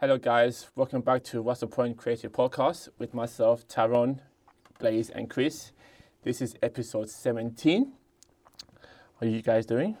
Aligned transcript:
Hello, 0.00 0.16
guys. 0.16 0.68
Welcome 0.76 1.02
back 1.02 1.24
to 1.24 1.42
What's 1.42 1.60
the 1.60 1.66
Point 1.66 1.96
Creative 1.98 2.32
Podcast 2.32 2.88
with 2.98 3.12
myself, 3.12 3.66
Taron, 3.68 4.20
Blaze, 4.78 5.10
and 5.10 5.28
Chris. 5.28 5.72
This 6.22 6.40
is 6.40 6.56
episode 6.62 7.10
17. 7.10 7.92
How 9.20 9.26
are 9.26 9.28
you 9.28 9.42
guys 9.42 9.66
doing? 9.66 9.96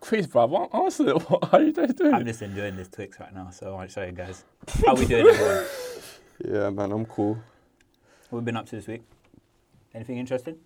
Chris, 0.00 0.26
brother, 0.26 0.66
answer 0.72 1.08
it. 1.16 1.22
What 1.22 1.52
are 1.52 1.62
you 1.62 1.72
guys 1.72 1.94
doing? 1.94 2.14
I'm 2.14 2.26
just 2.26 2.42
enjoying 2.42 2.76
this 2.76 2.88
Twix 2.88 3.18
right 3.18 3.34
now, 3.34 3.50
so 3.50 3.68
I 3.68 3.70
want 3.72 3.90
to 3.90 3.94
show 3.94 4.04
you 4.04 4.12
guys 4.12 4.44
how 4.86 4.94
we 4.94 5.06
doing. 5.06 5.26
everyone? 5.28 5.64
Yeah, 6.44 6.68
man, 6.70 6.90
I'm 6.90 7.06
cool. 7.06 7.34
What 8.28 8.38
we've 8.40 8.44
been 8.44 8.56
up 8.56 8.66
to 8.66 8.74
this 8.74 8.88
week? 8.88 9.02
Anything 9.94 10.18
interesting? 10.18 10.56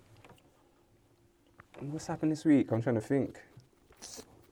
What's 1.81 2.07
happened 2.07 2.33
this 2.33 2.47
week? 2.47 2.73
I'm 2.73 2.81
trying 2.81 2.95
to 2.95 3.03
think. 3.03 3.39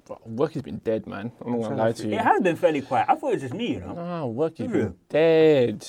Bro, 0.06 0.20
Work 0.24 0.52
has 0.52 0.62
been 0.62 0.78
dead, 0.78 1.06
man. 1.06 1.32
I'm 1.44 1.52
not 1.60 1.62
gonna 1.70 1.76
lie 1.76 1.92
to 1.92 2.02
to 2.02 2.08
you. 2.08 2.14
It 2.14 2.20
has 2.20 2.40
been 2.40 2.56
fairly 2.56 2.80
quiet. 2.82 3.06
I 3.08 3.14
thought 3.16 3.30
it 3.30 3.34
was 3.34 3.42
just 3.42 3.54
me, 3.54 3.72
you 3.74 3.80
know. 3.80 3.92
Nah, 3.94 4.26
work 4.26 4.58
has 4.58 4.70
been 4.70 4.94
dead. 5.08 5.86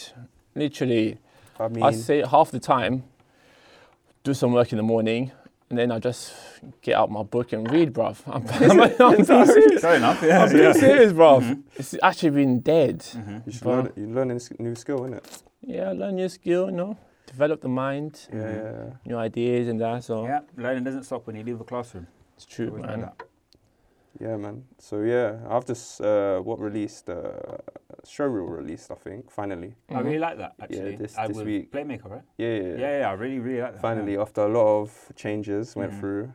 Literally. 0.56 1.18
I 1.60 1.68
mean, 1.68 1.84
I 1.84 1.92
say 1.92 2.24
half 2.26 2.50
the 2.52 2.60
time, 2.60 3.04
do 4.24 4.34
some 4.34 4.54
work 4.54 4.72
in 4.72 4.78
the 4.78 4.84
morning, 4.84 5.32
and 5.70 5.78
then 5.78 5.92
I 5.92 6.00
just 6.00 6.34
get 6.82 6.96
out 6.96 7.12
my 7.12 7.24
book 7.24 7.54
and 7.54 7.70
read, 7.72 7.94
bruv. 7.94 8.18
I'm, 8.28 8.44
I'm, 8.48 8.82
I'm 9.00 9.26
being 9.26 9.46
serious. 9.46 9.82
Fair 9.82 9.96
enough. 9.96 10.22
Yeah. 10.24 10.44
I'm 10.46 10.52
being 10.52 10.74
serious, 10.74 11.14
bruv. 11.14 11.42
Mm-hmm. 11.42 11.62
It's 11.76 11.96
actually 12.02 12.32
been 12.32 12.60
dead. 12.62 13.00
Mm-hmm. 13.00 13.38
you 13.46 13.52
should 13.52 13.62
Bro. 13.62 13.74
learn, 13.76 13.92
you 13.96 14.08
learn 14.08 14.32
a 14.32 14.36
s- 14.36 14.52
new 14.60 14.76
skill, 14.76 15.00
innit? 15.02 15.44
Yeah, 15.62 15.92
learn 15.92 16.16
new 16.16 16.30
skill, 16.30 16.68
you 16.68 16.72
know, 16.76 16.98
develop 17.28 17.62
the 17.62 17.68
mind, 17.70 18.28
Yeah, 18.34 18.40
yeah, 18.40 18.54
yeah. 18.56 18.90
new 19.06 19.18
ideas 19.18 19.68
and 19.68 19.80
that. 19.82 20.04
So 20.04 20.26
Yeah, 20.26 20.40
learning 20.56 20.84
doesn't 20.86 21.04
stop 21.04 21.28
when 21.28 21.36
you 21.36 21.44
leave 21.44 21.58
the 21.60 21.66
classroom. 21.66 22.08
it's 22.36 22.46
true, 22.46 22.72
man. 22.72 23.02
that. 23.02 23.24
Yeah, 24.20 24.36
man. 24.38 24.64
So 24.80 25.02
yeah, 25.02 25.38
after 25.50 25.74
uh, 26.04 26.42
what 26.42 26.60
released, 26.60 27.10
uh, 27.10 27.34
showreel 28.06 28.50
released, 28.50 28.90
I 28.92 28.96
think. 28.96 29.30
Finally. 29.30 29.76
I 29.90 30.00
really 30.00 30.18
like 30.20 30.38
that 30.38 30.56
actually. 30.60 30.96
this- 30.96 31.18
I 31.18 31.28
this 31.28 31.38
week. 31.38 31.72
Playmaker, 31.72 32.10
right? 32.10 32.22
Yeah, 32.38 32.48
yeah. 32.56 32.76
Yeah, 32.78 33.00
yeah, 33.00 33.10
I 33.10 33.14
really, 33.14 33.40
really 33.40 33.62
like 33.62 33.74
that. 33.74 33.82
Finally, 33.82 34.18
after 34.18 34.42
a 34.42 34.48
lot 34.48 34.82
of 34.82 35.12
changes 35.16 35.76
went 35.76 35.92
Mhm. 35.94 36.00
through. 36.00 36.34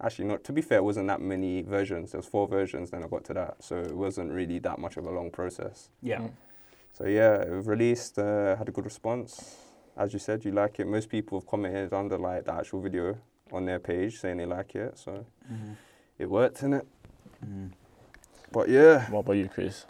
Actually, 0.00 0.28
not 0.28 0.44
to 0.44 0.52
be 0.52 0.60
fair, 0.62 0.78
it 0.78 0.84
wasn't 0.84 1.06
that 1.06 1.20
many 1.20 1.62
versions. 1.62 2.10
There 2.12 2.18
was 2.18 2.26
four 2.26 2.48
versions. 2.48 2.90
Then 2.90 3.02
I 3.04 3.06
got 3.06 3.24
to 3.24 3.34
that, 3.34 3.62
so 3.62 3.76
it 3.80 3.96
wasn't 3.96 4.32
really 4.32 4.58
that 4.58 4.78
much 4.78 4.96
of 4.96 5.06
a 5.06 5.10
long 5.10 5.30
process. 5.30 5.90
Yeah. 6.02 6.18
Mm. 6.22 6.30
So 6.92 7.06
yeah, 7.06 7.40
it 7.40 7.50
was 7.50 7.66
released, 7.66 8.18
uh, 8.18 8.56
had 8.56 8.68
a 8.68 8.72
good 8.72 8.84
response. 8.84 9.56
As 9.96 10.12
you 10.12 10.18
said, 10.18 10.44
you 10.44 10.50
like 10.52 10.80
it. 10.80 10.86
Most 10.86 11.08
people 11.08 11.38
have 11.38 11.46
commented 11.46 11.92
under 11.94 12.18
like 12.18 12.44
the 12.44 12.52
actual 12.52 12.80
video 12.80 13.16
on 13.52 13.64
their 13.64 13.78
page 13.78 14.18
saying 14.20 14.38
they 14.38 14.44
like 14.46 14.74
it. 14.74 14.98
So 14.98 15.24
Mhm. 15.50 15.76
it 16.18 16.28
worked, 16.28 16.62
innit? 16.62 16.84
Mhm. 17.44 17.72
But 18.52 18.68
yeah, 18.68 19.10
What 19.10 19.20
about 19.20 19.32
you, 19.32 19.48
Chris? 19.48 19.86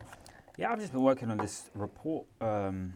Yeah, 0.57 0.73
I've 0.73 0.79
just 0.79 0.93
been 0.93 1.03
working 1.03 1.31
on 1.31 1.39
this 1.39 1.71
report 1.75 2.27
um, 2.41 2.95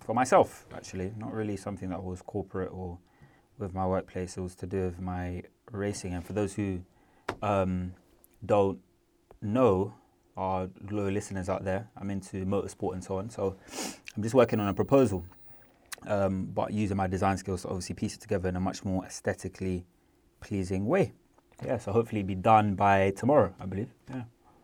for 0.00 0.14
myself, 0.14 0.66
actually. 0.74 1.12
Not 1.16 1.32
really 1.32 1.56
something 1.56 1.88
that 1.90 2.02
was 2.02 2.20
corporate 2.22 2.70
or 2.72 2.98
with 3.58 3.72
my 3.74 3.86
workplace. 3.86 4.36
It 4.36 4.40
was 4.40 4.54
to 4.56 4.66
do 4.66 4.84
with 4.84 5.00
my 5.00 5.42
racing. 5.70 6.14
And 6.14 6.24
for 6.24 6.32
those 6.32 6.54
who 6.54 6.80
um, 7.42 7.94
don't 8.44 8.80
know, 9.40 9.94
our 10.36 10.68
loyal 10.90 11.10
listeners 11.12 11.48
out 11.48 11.64
there, 11.64 11.88
I'm 11.96 12.10
into 12.10 12.44
motorsport 12.44 12.94
and 12.94 13.02
so 13.02 13.16
on. 13.18 13.30
So 13.30 13.56
I'm 14.16 14.22
just 14.22 14.34
working 14.34 14.60
on 14.60 14.68
a 14.68 14.74
proposal, 14.74 15.24
um, 16.06 16.46
but 16.46 16.72
using 16.72 16.96
my 16.96 17.06
design 17.06 17.38
skills 17.38 17.62
to 17.62 17.68
obviously 17.68 17.94
piece 17.94 18.14
it 18.14 18.20
together 18.20 18.48
in 18.48 18.56
a 18.56 18.60
much 18.60 18.84
more 18.84 19.04
aesthetically 19.06 19.86
pleasing 20.40 20.86
way. 20.86 21.12
Yeah, 21.64 21.78
so 21.78 21.92
hopefully 21.92 22.22
be 22.22 22.34
done 22.34 22.74
by 22.74 23.10
tomorrow, 23.16 23.52
I 23.60 23.66
believe. 23.66 23.88
Yeah. 24.10 24.22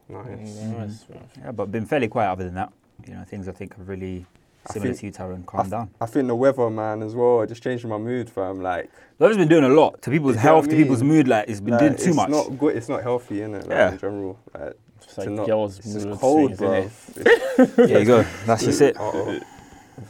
nice. 0.08 0.56
Nice, 0.56 1.04
bruv. 1.04 1.22
Yeah, 1.38 1.52
but 1.52 1.70
been 1.72 1.86
fairly 1.86 2.08
quiet 2.08 2.30
other 2.30 2.44
than 2.44 2.54
that. 2.54 2.72
You 3.06 3.14
know, 3.14 3.24
things 3.24 3.48
I 3.48 3.52
think 3.52 3.76
have 3.76 3.88
really 3.88 4.26
I 4.68 4.72
similar 4.74 4.92
think- 4.94 5.00
to 5.00 5.06
you, 5.06 5.12
Taron, 5.36 5.46
calmed 5.46 5.70
down. 5.70 5.90
I 6.00 6.06
think 6.06 6.28
the 6.28 6.34
weather, 6.36 6.68
man, 6.70 7.02
as 7.02 7.14
well. 7.14 7.40
It 7.42 7.48
just 7.48 7.62
changed 7.62 7.84
my 7.86 7.98
mood, 7.98 8.28
fam. 8.28 8.60
Like, 8.60 8.90
We've 9.18 9.36
been 9.36 9.48
doing 9.48 9.64
a 9.64 9.68
lot 9.68 10.02
to 10.02 10.10
people's 10.10 10.36
You 10.36 10.42
know 10.42 10.54
what 10.56 10.64
health, 10.64 10.64
I 10.66 10.70
to 10.70 10.76
people's 10.76 11.02
mood. 11.02 11.28
Like 11.28 11.48
it's 11.48 11.60
been 11.60 11.72
like, 11.72 11.80
doing 11.80 11.96
too 11.96 12.14
much. 12.14 12.28
it's 12.28 12.36
much. 12.38 12.48
not 12.50 12.58
good. 12.58 12.76
It's 12.76 12.88
not 12.88 13.02
healthy, 13.02 13.36
innit? 13.38 13.62
Like, 13.62 13.70
Yeah. 13.70 13.92
in 13.92 13.98
general, 13.98 14.38
like, 14.58 14.74
It's 15.02 15.18
like 15.18 15.28
not, 15.30 15.46
girls' 15.46 15.78
it's 15.78 16.04
mood 16.04 16.18
cold, 16.18 16.56
bro. 16.58 16.68
innit? 16.68 17.74
there 17.76 17.98
you 18.00 18.04
go. 18.04 18.22
That's 18.46 18.64
just 18.64 18.80
it. 18.82 18.96
Uh-oh. 19.00 19.38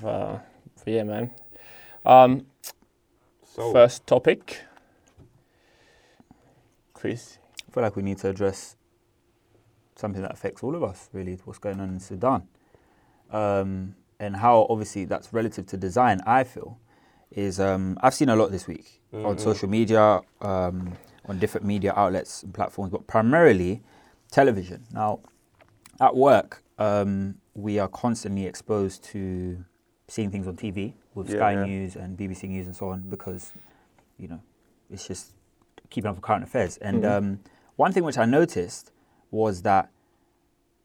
Uh, 0.07 0.39
but 0.85 0.93
yeah, 0.93 1.03
man. 1.05 1.31
Um, 2.05 2.47
So, 3.45 3.71
first 3.73 4.07
topic. 4.07 4.61
Chris. 7.03 7.39
I 7.69 7.73
feel 7.73 7.83
like 7.83 7.97
we 7.97 8.03
need 8.05 8.19
to 8.19 8.29
address 8.29 8.77
something 9.97 10.23
that 10.23 10.31
affects 10.31 10.63
all 10.63 10.77
of 10.77 10.85
us. 10.85 11.09
Really, 11.13 11.37
what's 11.45 11.59
going 11.59 11.81
on 11.81 11.89
in 11.89 11.99
Sudan, 11.99 12.47
um, 13.33 13.97
and 14.21 14.37
how 14.37 14.69
obviously 14.71 15.05
that's 15.05 15.33
relative 15.33 15.67
to 15.67 15.77
design. 15.77 16.21
I 16.27 16.45
feel 16.45 16.79
is 17.33 17.59
um, 17.59 17.99
I've 18.03 18.15
seen 18.15 18.29
a 18.29 18.37
lot 18.37 18.53
this 18.53 18.69
week 18.69 19.01
on 19.13 19.35
Mhm. 19.35 19.41
social 19.41 19.69
media, 19.69 20.21
um, 20.43 20.93
on 21.29 21.41
different 21.41 21.67
media 21.67 21.93
outlets 21.97 22.45
and 22.45 22.55
platforms, 22.55 22.93
but 22.93 23.09
primarily 23.09 23.83
television. 24.31 24.85
Now, 24.93 25.19
at 25.99 26.15
work, 26.15 26.63
um, 26.79 27.35
we 27.55 27.81
are 27.81 27.89
constantly 27.89 28.47
exposed 28.47 29.03
to 29.13 29.65
seeing 30.07 30.31
things 30.31 30.47
on 30.47 30.55
TV 30.57 30.95
with 31.17 31.29
Yeah, 31.31 31.37
Sky 31.39 31.53
yeah. 31.55 31.65
News 31.65 31.97
and 31.97 32.17
BBC 32.17 32.47
News 32.47 32.67
and 32.67 32.77
so 32.77 32.91
on 32.91 33.09
because, 33.09 33.53
you 34.19 34.29
know, 34.29 34.41
it's 34.89 35.05
just 35.09 35.33
keeping 35.93 36.09
up 36.09 36.17
with 36.17 36.25
current 36.25 36.43
affairs. 36.43 36.77
And 36.79 37.05
Mhm. 37.05 37.19
um, 37.19 37.41
one 37.77 37.93
thing 37.93 38.03
which 38.03 38.19
I 38.19 38.25
noticed 38.25 38.91
was 39.31 39.63
that 39.63 39.91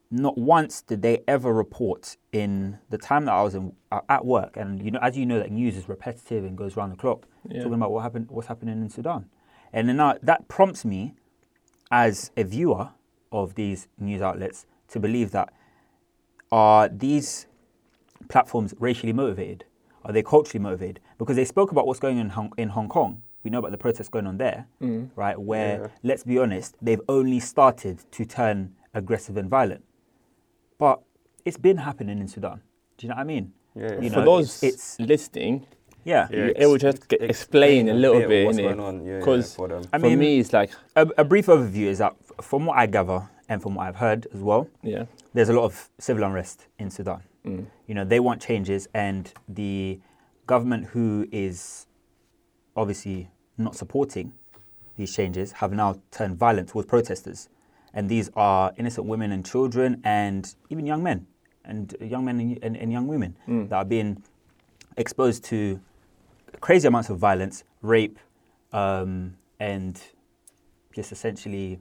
not 0.09 0.37
once 0.37 0.81
did 0.81 1.01
they 1.01 1.23
ever 1.27 1.51
report 1.53 2.15
in 2.31 2.77
the 2.89 2.97
time 2.97 3.25
that 3.25 3.33
I 3.33 3.41
was 3.43 3.55
in, 3.55 3.73
uh, 3.91 4.01
at 4.07 4.25
work, 4.25 4.55
and 4.55 4.81
you 4.81 4.91
know, 4.91 4.99
as 5.01 5.17
you 5.17 5.25
know, 5.25 5.39
that 5.39 5.51
news 5.51 5.75
is 5.75 5.89
repetitive 5.89 6.45
and 6.45 6.57
goes 6.57 6.77
round 6.77 6.91
the 6.91 6.95
clock, 6.95 7.27
Yeah. 7.43 7.63
talking 7.63 7.73
about 7.73 7.91
what 7.91 8.03
happened, 8.03 8.29
what's 8.29 8.47
happening 8.47 8.81
in 8.81 8.89
Sudan, 8.89 9.29
and 9.73 9.89
then 9.89 9.97
now 9.97 10.15
that 10.21 10.47
prompts 10.47 10.85
me, 10.85 11.13
as 11.91 12.31
a 12.37 12.43
viewer 12.43 12.89
of 13.31 13.55
these 13.55 13.87
news 13.97 14.21
outlets, 14.21 14.65
to 14.89 14.99
believe 14.99 15.31
that 15.31 15.51
are 16.51 16.87
these 16.87 17.47
platforms 18.29 18.73
racially 18.79 19.13
motivated? 19.13 19.65
Are 20.05 20.13
they 20.13 20.23
culturally 20.23 20.61
motivated? 20.63 21.01
Because 21.17 21.35
they 21.35 21.43
spoke 21.45 21.71
about 21.71 21.85
what's 21.85 21.99
going 21.99 22.17
on 22.17 22.25
in 22.25 22.29
Hong, 22.31 22.53
in 22.57 22.69
Hong 22.69 22.87
Kong. 22.87 23.21
We 23.47 23.51
know 23.51 23.59
about 23.59 23.71
the 23.71 23.77
protests 23.77 24.09
going 24.09 24.27
on 24.27 24.37
there, 24.37 24.67
Mm. 24.81 25.09
right? 25.15 25.39
Where, 25.39 25.79
Yeah. 25.83 25.87
let's 26.03 26.25
be 26.25 26.37
honest, 26.37 26.75
they've 26.81 26.99
only 27.07 27.39
started 27.39 27.99
to 28.11 28.25
turn 28.25 28.75
aggressive 28.93 29.37
and 29.37 29.49
violent. 29.49 29.85
But 30.77 30.99
it's 31.45 31.55
been 31.55 31.77
happening 31.77 32.19
in 32.19 32.27
Sudan. 32.27 32.59
Do 32.97 33.05
you 33.07 33.09
know 33.09 33.15
what 33.15 33.21
I 33.21 33.33
mean? 33.35 33.53
yeah, 33.73 34.01
you 34.01 34.09
For 34.09 34.17
know, 34.17 34.25
those 34.25 34.61
it's- 34.63 34.97
listening, 34.99 35.65
Yeah. 36.03 36.27
Yeah, 36.31 36.51
it 36.55 36.67
would 36.67 36.81
just 36.81 37.07
get, 37.09 37.21
explain 37.21 37.87
a 37.89 37.93
little 37.93 38.21
of 38.23 38.27
bit, 38.29 38.45
what's 38.45 38.57
innit? 38.57 38.63
going 38.63 38.79
on. 38.79 39.05
Yeah, 39.05 39.17
yeah, 39.19 39.21
'Cause 39.25 39.55
for 39.55 39.67
them. 39.69 39.83
I 39.93 39.97
For 39.99 40.07
mean, 40.09 40.19
me, 40.19 40.39
it's 40.39 40.51
like, 40.53 40.71
a, 40.95 41.05
a 41.17 41.23
brief 41.25 41.45
overview 41.47 41.85
is 41.87 41.97
that 41.99 42.15
from 42.41 42.65
what 42.65 42.77
I 42.77 42.85
gather 42.85 43.29
and 43.49 43.61
from 43.61 43.75
what 43.75 43.87
I've 43.87 43.97
heard 43.97 44.25
as 44.33 44.41
well, 44.41 44.67
yeah. 44.83 45.05
there's 45.33 45.49
a 45.49 45.53
lot 45.53 45.63
of 45.65 45.89
civil 45.99 46.23
unrest 46.25 46.67
in 46.79 46.89
Sudan. 46.91 47.21
Mm. 47.45 47.65
You 47.87 47.95
know, 47.95 48.03
they 48.05 48.19
want 48.21 48.41
changes, 48.41 48.87
and 48.93 49.31
the 49.49 49.99
government, 50.45 50.85
who 50.93 51.27
is 51.31 51.87
obviously 52.77 53.29
not 53.57 53.75
supporting 53.75 54.33
these 54.97 55.13
changes, 55.15 55.51
have 55.53 55.71
now 55.73 55.99
turned 56.11 56.37
violent 56.37 56.69
towards 56.69 56.87
protesters. 56.87 57.49
And 57.93 58.09
these 58.09 58.29
are 58.35 58.73
innocent 58.77 59.07
women 59.07 59.31
and 59.31 59.45
children, 59.45 60.01
and 60.03 60.53
even 60.69 60.85
young 60.85 61.01
men, 61.03 61.27
and 61.65 61.95
young 61.99 62.25
men 62.25 62.39
and, 62.39 62.59
and, 62.63 62.77
and 62.77 62.91
young 62.91 63.07
women 63.07 63.35
Mm. 63.47 63.69
that 63.69 63.75
are 63.75 63.85
being 63.85 64.21
exposed 64.97 65.43
to 65.45 65.79
crazy 66.61 66.87
amounts 66.87 67.09
of 67.09 67.17
violence, 67.17 67.63
rape, 67.81 68.19
um, 68.73 69.35
and 69.59 70.01
just 70.93 71.11
essentially 71.11 71.79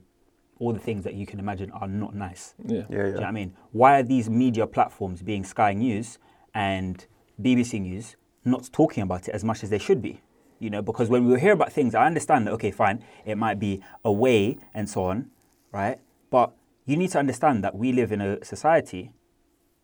all 0.59 0.73
the 0.73 0.79
things 0.79 1.03
that 1.03 1.13
you 1.13 1.25
can 1.25 1.39
imagine 1.39 1.69
are 1.71 1.87
not 1.87 2.15
nice. 2.15 2.53
Yeah. 2.65 2.77
Yeah, 2.77 2.83
Do 2.89 2.93
you 2.95 3.03
know 3.03 3.11
what 3.11 3.21
yeah. 3.21 3.27
I 3.27 3.31
mean? 3.31 3.53
Why 3.71 3.99
are 3.99 4.03
these 4.03 4.29
media 4.29 4.65
platforms, 4.65 5.21
being 5.21 5.43
Sky 5.43 5.73
News 5.73 6.17
and 6.53 7.05
BBC 7.41 7.79
News, 7.81 8.15
not 8.43 8.69
talking 8.71 9.03
about 9.03 9.27
it 9.27 9.31
as 9.35 9.43
much 9.43 9.63
as 9.63 9.69
they 9.69 9.77
should 9.77 10.01
be? 10.01 10.21
You 10.59 10.69
know, 10.69 10.81
because 10.81 11.09
when 11.09 11.27
we 11.27 11.39
hear 11.39 11.53
about 11.53 11.71
things, 11.71 11.93
I 11.93 12.05
understand 12.05 12.47
that, 12.47 12.53
okay, 12.53 12.71
fine, 12.71 13.03
it 13.25 13.37
might 13.37 13.59
be 13.59 13.81
away 14.03 14.57
and 14.73 14.89
so 14.89 15.03
on, 15.03 15.29
right? 15.71 15.99
But 16.29 16.51
you 16.85 16.97
need 16.97 17.11
to 17.11 17.19
understand 17.19 17.63
that 17.63 17.75
we 17.75 17.91
live 17.91 18.11
in 18.11 18.21
a 18.21 18.43
society 18.43 19.13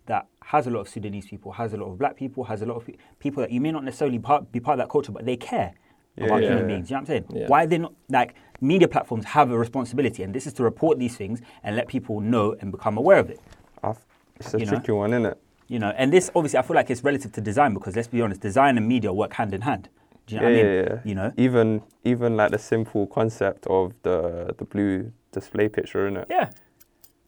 that 0.06 0.28
has 0.46 0.68
a 0.68 0.70
lot 0.70 0.82
of 0.82 0.90
Sudanese 0.90 1.26
people, 1.28 1.52
has 1.54 1.74
a 1.74 1.78
lot 1.78 1.88
of 1.92 1.98
black 1.98 2.16
people, 2.18 2.44
has 2.46 2.62
a 2.62 2.66
lot 2.66 2.76
of 2.78 2.86
pe- 2.88 2.96
people 3.20 3.42
that 3.42 3.52
you 3.52 3.62
may 3.62 3.72
not 3.72 3.84
necessarily 3.84 4.20
part, 4.20 4.52
be 4.52 4.60
part 4.60 4.80
of 4.80 4.86
that 4.86 4.92
culture, 4.92 5.12
but 5.12 5.26
they 5.26 5.38
care 5.38 5.74
Yeah, 6.18 6.26
about 6.26 6.42
yeah, 6.42 6.48
human 6.50 6.64
yeah. 6.64 6.68
beings. 6.76 6.90
You 6.90 6.96
know 6.96 7.02
what 7.02 7.10
I'm 7.10 7.26
saying? 7.30 7.48
Why 7.48 7.64
are 7.64 7.68
they 7.68 7.78
not 7.78 7.94
like 8.10 8.36
media 8.60 8.88
platforms 8.88 9.26
have 9.26 9.52
a 9.52 9.58
responsibility, 9.58 10.24
and 10.24 10.34
this 10.34 10.46
is 10.48 10.54
to 10.54 10.64
report 10.64 11.00
these 11.00 11.16
things 11.16 11.42
and 11.64 11.76
let 11.76 11.88
people 11.88 12.20
know 12.20 12.56
and 12.60 12.72
become 12.72 12.98
aware 12.98 13.20
of 13.20 13.30
it. 13.30 13.40
I've- 13.84 14.00
It's 14.40 14.54
a 14.54 14.60
You 14.60 14.66
know? 14.66 14.72
tricky 14.72 14.92
one, 14.92 15.14
isn't 15.14 15.26
it? 15.26 15.38
You 15.68 15.80
know, 15.80 15.92
and 15.98 16.12
this 16.12 16.30
obviously 16.36 16.60
I 16.60 16.62
feel 16.64 16.76
like 16.76 16.90
it's 16.90 17.04
relative 17.04 17.32
to 17.34 17.42
design 17.42 17.74
because 17.74 17.96
let's 17.96 18.08
be 18.08 18.22
honest, 18.22 18.42
design 18.42 18.78
and 18.78 18.88
media 18.88 19.14
work 19.14 19.34
hand 19.34 19.54
in 19.54 19.62
hand. 19.62 19.90
Do 20.28 20.36
you 20.36 20.42
know 20.42 20.48
yeah, 20.48 20.56
what 20.56 20.60
I 20.60 20.64
mean? 20.64 20.74
yeah, 20.76 20.90
yeah. 20.90 21.00
You 21.04 21.16
know? 21.16 21.32
Even 21.38 21.82
even 22.04 22.38
like 22.38 22.52
the 22.52 22.60
simple 22.60 23.08
concept 23.08 23.68
of 23.68 23.94
the 24.04 24.54
the 24.58 24.66
blue 24.66 25.12
display 25.32 25.70
picture, 25.70 26.08
in 26.08 26.18
it. 26.18 26.28
Yeah. 26.30 26.50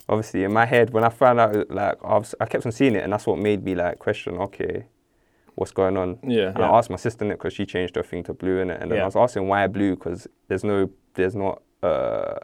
obviously 0.08 0.44
in 0.44 0.54
my 0.54 0.66
head 0.66 0.92
when 0.94 1.04
I 1.04 1.10
found 1.10 1.40
out 1.40 1.70
like 1.72 1.98
I, 2.04 2.18
was, 2.18 2.36
I 2.40 2.46
kept 2.46 2.66
on 2.66 2.72
seeing 2.72 2.96
it 2.96 3.04
and 3.04 3.12
that's 3.12 3.26
what 3.26 3.40
made 3.40 3.64
me 3.64 3.74
like 3.74 3.98
question 3.98 4.38
okay 4.38 4.86
what's 5.56 5.72
going 5.72 5.98
on 5.98 6.20
Yeah. 6.24 6.50
and 6.54 6.64
I 6.64 6.68
asked 6.78 6.92
my 6.92 6.98
sister 6.98 7.26
it 7.26 7.30
because 7.40 7.54
she 7.54 7.66
changed 7.66 7.96
her 7.96 8.04
thing 8.04 8.24
to 8.26 8.34
blue 8.34 8.60
in 8.60 8.70
it 8.70 8.80
and 8.82 8.92
then 8.92 8.98
Yeah. 8.98 9.04
I 9.04 9.06
was 9.08 9.16
asking 9.16 9.48
why 9.48 9.66
blue 9.68 9.96
because 9.96 10.28
there's 10.48 10.64
no 10.64 10.90
there's 11.16 11.36
not 11.36 11.62
uh, 11.82 12.36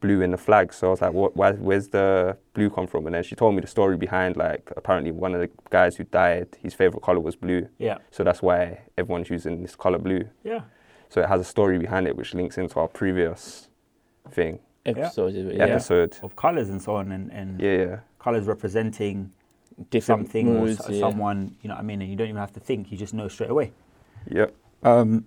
blue 0.00 0.20
in 0.22 0.30
the 0.30 0.36
flag 0.36 0.72
so 0.72 0.86
I 0.88 0.90
was 0.90 1.00
like 1.02 1.12
what 1.12 1.36
why, 1.36 1.52
where's 1.52 1.88
the 1.88 2.36
blue 2.54 2.70
come 2.70 2.86
from 2.86 3.06
and 3.06 3.14
then 3.14 3.22
she 3.22 3.34
told 3.34 3.54
me 3.54 3.60
the 3.60 3.66
story 3.66 3.96
behind 3.96 4.36
like 4.36 4.72
apparently 4.76 5.12
one 5.12 5.34
of 5.34 5.40
the 5.40 5.50
guys 5.70 5.96
who 5.96 6.04
died 6.04 6.48
his 6.62 6.72
favorite 6.74 7.02
color 7.02 7.20
was 7.20 7.36
blue 7.36 7.68
Yeah. 7.78 7.98
so 8.10 8.24
that's 8.24 8.40
why 8.42 8.80
everyone's 8.96 9.28
using 9.30 9.60
this 9.62 9.76
color 9.76 9.98
blue 9.98 10.24
Yeah. 10.42 10.62
so 11.10 11.20
it 11.20 11.28
has 11.28 11.40
a 11.40 11.44
story 11.44 11.78
behind 11.78 12.06
it 12.06 12.16
which 12.16 12.32
links 12.34 12.56
into 12.58 12.80
our 12.80 12.88
previous 12.88 13.68
thing 14.30 14.58
Episodes. 14.86 15.36
Yeah. 15.36 15.64
episode 15.64 16.16
Of 16.22 16.34
colours 16.36 16.70
and 16.70 16.80
so 16.80 16.94
on, 16.96 17.12
and, 17.12 17.30
and 17.30 17.60
yeah 17.60 17.76
yeah 17.76 17.96
colours 18.18 18.46
representing 18.46 19.30
Different 19.90 20.26
something 20.26 20.48
or 20.48 20.60
moods, 20.66 20.80
s- 20.80 20.90
yeah. 20.90 21.00
someone, 21.00 21.56
you 21.62 21.68
know 21.68 21.74
what 21.74 21.80
I 21.80 21.84
mean? 21.84 22.02
And 22.02 22.10
you 22.10 22.16
don't 22.16 22.28
even 22.28 22.40
have 22.40 22.52
to 22.52 22.60
think, 22.60 22.90
you 22.92 22.98
just 22.98 23.14
know 23.14 23.28
straight 23.28 23.48
away. 23.48 23.72
Yep. 24.30 24.54
Um, 24.82 25.24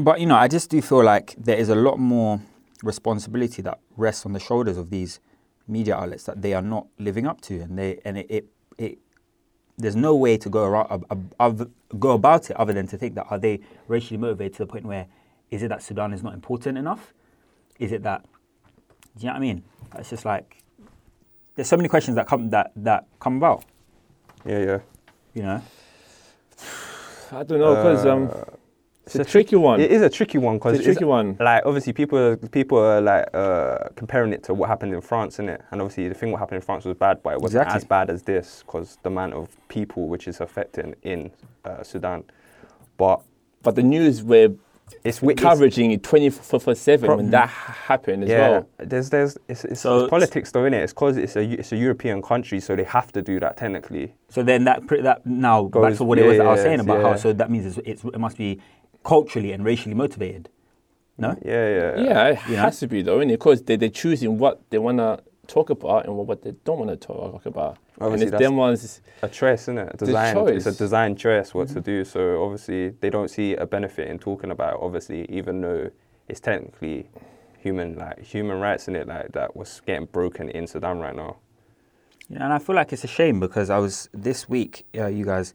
but 0.00 0.20
you 0.20 0.26
know, 0.26 0.36
I 0.36 0.46
just 0.46 0.70
do 0.70 0.80
feel 0.80 1.02
like 1.02 1.34
there 1.36 1.56
is 1.56 1.70
a 1.70 1.74
lot 1.74 1.98
more 1.98 2.40
responsibility 2.82 3.62
that 3.62 3.78
rests 3.96 4.24
on 4.26 4.32
the 4.32 4.40
shoulders 4.40 4.76
of 4.76 4.90
these 4.90 5.20
media 5.68 5.94
outlets 5.96 6.24
that 6.24 6.42
they 6.42 6.54
are 6.54 6.62
not 6.62 6.86
living 6.98 7.26
up 7.26 7.40
to, 7.42 7.60
and 7.60 7.78
they 7.78 8.00
and 8.04 8.18
it, 8.18 8.26
it, 8.30 8.46
it 8.78 8.98
there's 9.78 9.96
no 9.96 10.14
way 10.14 10.36
to 10.36 10.48
go 10.48 10.64
around 10.64 10.88
ab- 10.90 11.06
ab- 11.10 11.34
ab- 11.40 11.70
go 11.98 12.10
about 12.12 12.50
it 12.50 12.56
other 12.56 12.72
than 12.72 12.86
to 12.86 12.96
think 12.98 13.14
that 13.14 13.26
are 13.30 13.38
they 13.38 13.60
racially 13.88 14.18
motivated 14.18 14.52
to 14.54 14.58
the 14.60 14.66
point 14.66 14.84
where 14.84 15.06
is 15.50 15.62
it 15.62 15.68
that 15.68 15.82
Sudan 15.82 16.12
is 16.12 16.22
not 16.22 16.34
important 16.34 16.76
enough? 16.78 17.12
Is 17.78 17.92
it 17.92 18.02
that 18.02 18.24
do 19.16 19.22
you 19.22 19.26
know 19.26 19.32
what 19.32 19.36
I 19.38 19.40
mean? 19.40 19.62
It's 19.96 20.10
just 20.10 20.24
like 20.24 20.62
there's 21.56 21.68
so 21.68 21.76
many 21.76 21.88
questions 21.88 22.14
that 22.16 22.26
come 22.26 22.50
that 22.50 22.72
that 22.76 23.06
come 23.18 23.36
about, 23.36 23.64
Yeah, 24.44 24.58
yeah. 24.58 24.78
you 25.34 25.42
know. 25.42 25.62
I 27.32 27.42
don't 27.44 27.58
know 27.60 27.74
because 27.76 28.06
um, 28.06 28.30
Uh, 29.00 29.06
it's 29.06 29.14
a 29.16 29.24
tricky 29.24 29.56
one. 29.56 29.80
It 29.80 29.90
is 29.90 30.02
a 30.02 30.10
tricky 30.10 30.38
one 30.38 30.56
because 30.58 30.74
It's 30.78 30.82
a 30.86 30.92
tricky 30.92 31.04
one. 31.04 31.36
Like 31.40 31.64
obviously, 31.64 31.92
people 31.92 32.36
people 32.50 32.78
are 32.78 33.00
like 33.00 33.28
uh, 33.34 33.88
comparing 33.96 34.32
it 34.32 34.42
to 34.44 34.54
what 34.54 34.68
happened 34.68 34.92
in 34.94 35.00
France, 35.00 35.38
innit? 35.38 35.62
And 35.70 35.80
obviously, 35.80 36.08
the 36.08 36.14
thing 36.14 36.30
what 36.32 36.38
happened 36.38 36.56
in 36.56 36.62
France 36.62 36.84
was 36.84 36.96
bad, 36.96 37.22
but 37.22 37.32
it 37.34 37.40
wasn't 37.40 37.62
Exactly. 37.62 37.76
as 37.76 37.84
bad 37.84 38.10
as 38.10 38.22
this 38.22 38.62
because 38.66 38.98
the 39.02 39.08
amount 39.08 39.34
of 39.34 39.48
people 39.68 40.06
which 40.08 40.28
is 40.28 40.40
affecting 40.40 40.94
in 41.02 41.30
uh, 41.64 41.82
Sudan. 41.82 42.24
But 42.98 43.22
But 43.62 43.74
the 43.74 43.82
news 43.82 44.22
were 44.22 44.50
it's 45.04 45.22
it's- 45.22 45.40
coveraging 45.42 45.92
it 45.92 46.02
24 46.02 46.74
7 46.74 47.06
Pro- 47.06 47.16
when 47.16 47.30
that 47.30 47.48
ha- 47.48 47.72
happened 47.72 48.24
as 48.24 48.28
yeah, 48.30 48.50
well. 48.50 48.68
there's 48.78 49.08
there's 49.08 49.38
it's, 49.48 49.64
it's, 49.64 49.80
So- 49.80 50.00
it's 50.00 50.10
politics 50.10 50.50
though, 50.52 50.62
innit? 50.64 50.82
It's 50.84 50.92
because 50.92 51.16
it's 51.16 51.36
a 51.36 51.42
it's 51.42 51.72
a 51.72 51.76
European 51.76 52.20
country, 52.20 52.60
so 52.60 52.76
they 52.76 52.84
have 52.84 53.10
to 53.12 53.22
do 53.22 53.40
that 53.40 53.56
technically. 53.56 54.14
So 54.28 54.42
then 54.42 54.64
that 54.64 54.86
that 55.02 55.24
now 55.24 55.64
back 55.64 55.94
to 55.96 56.04
what 56.04 56.18
it 56.18 56.26
was 56.26 56.36
that 56.38 56.46
I 56.46 56.50
was 56.52 56.60
saying 56.62 56.80
about 56.80 57.02
how 57.02 57.16
so 57.16 57.32
that 57.32 57.50
means 57.50 57.64
it's, 57.66 57.78
it's, 57.86 58.04
it 58.04 58.18
must 58.18 58.36
be 58.36 58.60
culturally 59.04 59.52
and 59.52 59.64
racially 59.64 59.94
motivated. 59.94 60.48
No, 61.18 61.36
Yeah, 61.44 61.68
yeah. 61.68 62.00
Yeah, 62.02 62.26
it 62.28 62.38
You 62.48 62.56
know? 62.56 62.62
has 62.62 62.78
to 62.80 62.86
be 62.86 63.02
though, 63.02 63.20
and 63.20 63.30
because 63.30 63.62
they, 63.62 63.76
they're 63.76 63.88
choosing 63.90 64.38
what 64.38 64.62
they 64.70 64.78
want 64.78 64.98
to 64.98 65.22
talk 65.46 65.68
about 65.68 66.06
and 66.06 66.16
what 66.16 66.42
they 66.42 66.52
don't 66.64 66.78
want 66.78 66.90
to 66.90 66.96
talk 66.96 67.44
about. 67.44 67.76
and 67.96 68.04
Obviously, 68.04 68.28
it's 68.28 68.38
them 68.38 68.56
ones, 68.56 69.00
a 69.22 69.28
choice, 69.28 69.62
isn't 69.62 69.78
it? 69.78 69.98
The 69.98 70.06
Design. 70.06 70.36
It's 70.48 70.66
a 70.66 70.72
design 70.72 71.16
choice 71.16 71.52
what 71.52 71.66
Mm-hmm. 71.68 71.74
to 71.74 71.80
do. 71.80 72.04
So 72.04 72.42
obviously 72.42 72.90
they 73.00 73.10
don't 73.10 73.28
see 73.28 73.54
a 73.54 73.66
benefit 73.66 74.08
in 74.08 74.18
talking 74.18 74.50
about. 74.50 74.74
it, 74.74 74.80
Obviously, 74.82 75.26
even 75.30 75.60
though 75.60 75.90
it's 76.28 76.40
technically 76.40 77.10
human 77.58 77.96
like 77.96 78.18
human 78.22 78.58
rights 78.58 78.88
in 78.88 78.96
it 78.96 79.06
like 79.06 79.32
that 79.32 79.54
was 79.54 79.82
getting 79.84 80.06
broken 80.06 80.48
in 80.48 80.66
Sudan 80.66 80.98
right 81.00 81.14
now. 81.14 81.36
Yeah, 82.30 82.44
and 82.44 82.52
I 82.54 82.58
feel 82.60 82.76
like 82.76 82.92
it's 82.94 83.04
a 83.04 83.08
shame 83.08 83.40
because 83.40 83.68
I 83.68 83.78
was 83.78 84.08
this 84.14 84.48
week, 84.48 84.86
uh, 84.96 85.08
you 85.08 85.24
guys, 85.26 85.52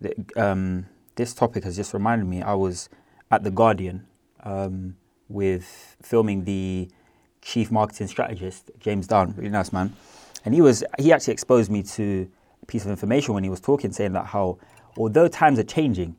the, 0.00 0.14
um, 0.36 0.86
this 1.16 1.34
topic 1.34 1.64
has 1.64 1.76
just 1.76 1.94
reminded 1.94 2.26
me. 2.26 2.42
I 2.42 2.54
was 2.54 2.88
at 3.30 3.42
the 3.44 3.50
Guardian 3.50 4.06
um, 4.42 4.96
with 5.28 5.96
filming 6.02 6.44
the 6.44 6.88
chief 7.40 7.70
marketing 7.70 8.06
strategist 8.06 8.70
James 8.80 9.06
Dunn, 9.06 9.34
really 9.36 9.50
nice 9.50 9.72
man, 9.72 9.92
and 10.44 10.54
he 10.54 10.60
was 10.60 10.84
he 10.98 11.12
actually 11.12 11.32
exposed 11.32 11.70
me 11.70 11.82
to 11.82 12.28
a 12.62 12.66
piece 12.66 12.84
of 12.84 12.90
information 12.90 13.34
when 13.34 13.44
he 13.44 13.50
was 13.50 13.60
talking, 13.60 13.92
saying 13.92 14.12
that 14.12 14.26
how 14.26 14.58
although 14.96 15.28
times 15.28 15.58
are 15.58 15.64
changing, 15.64 16.16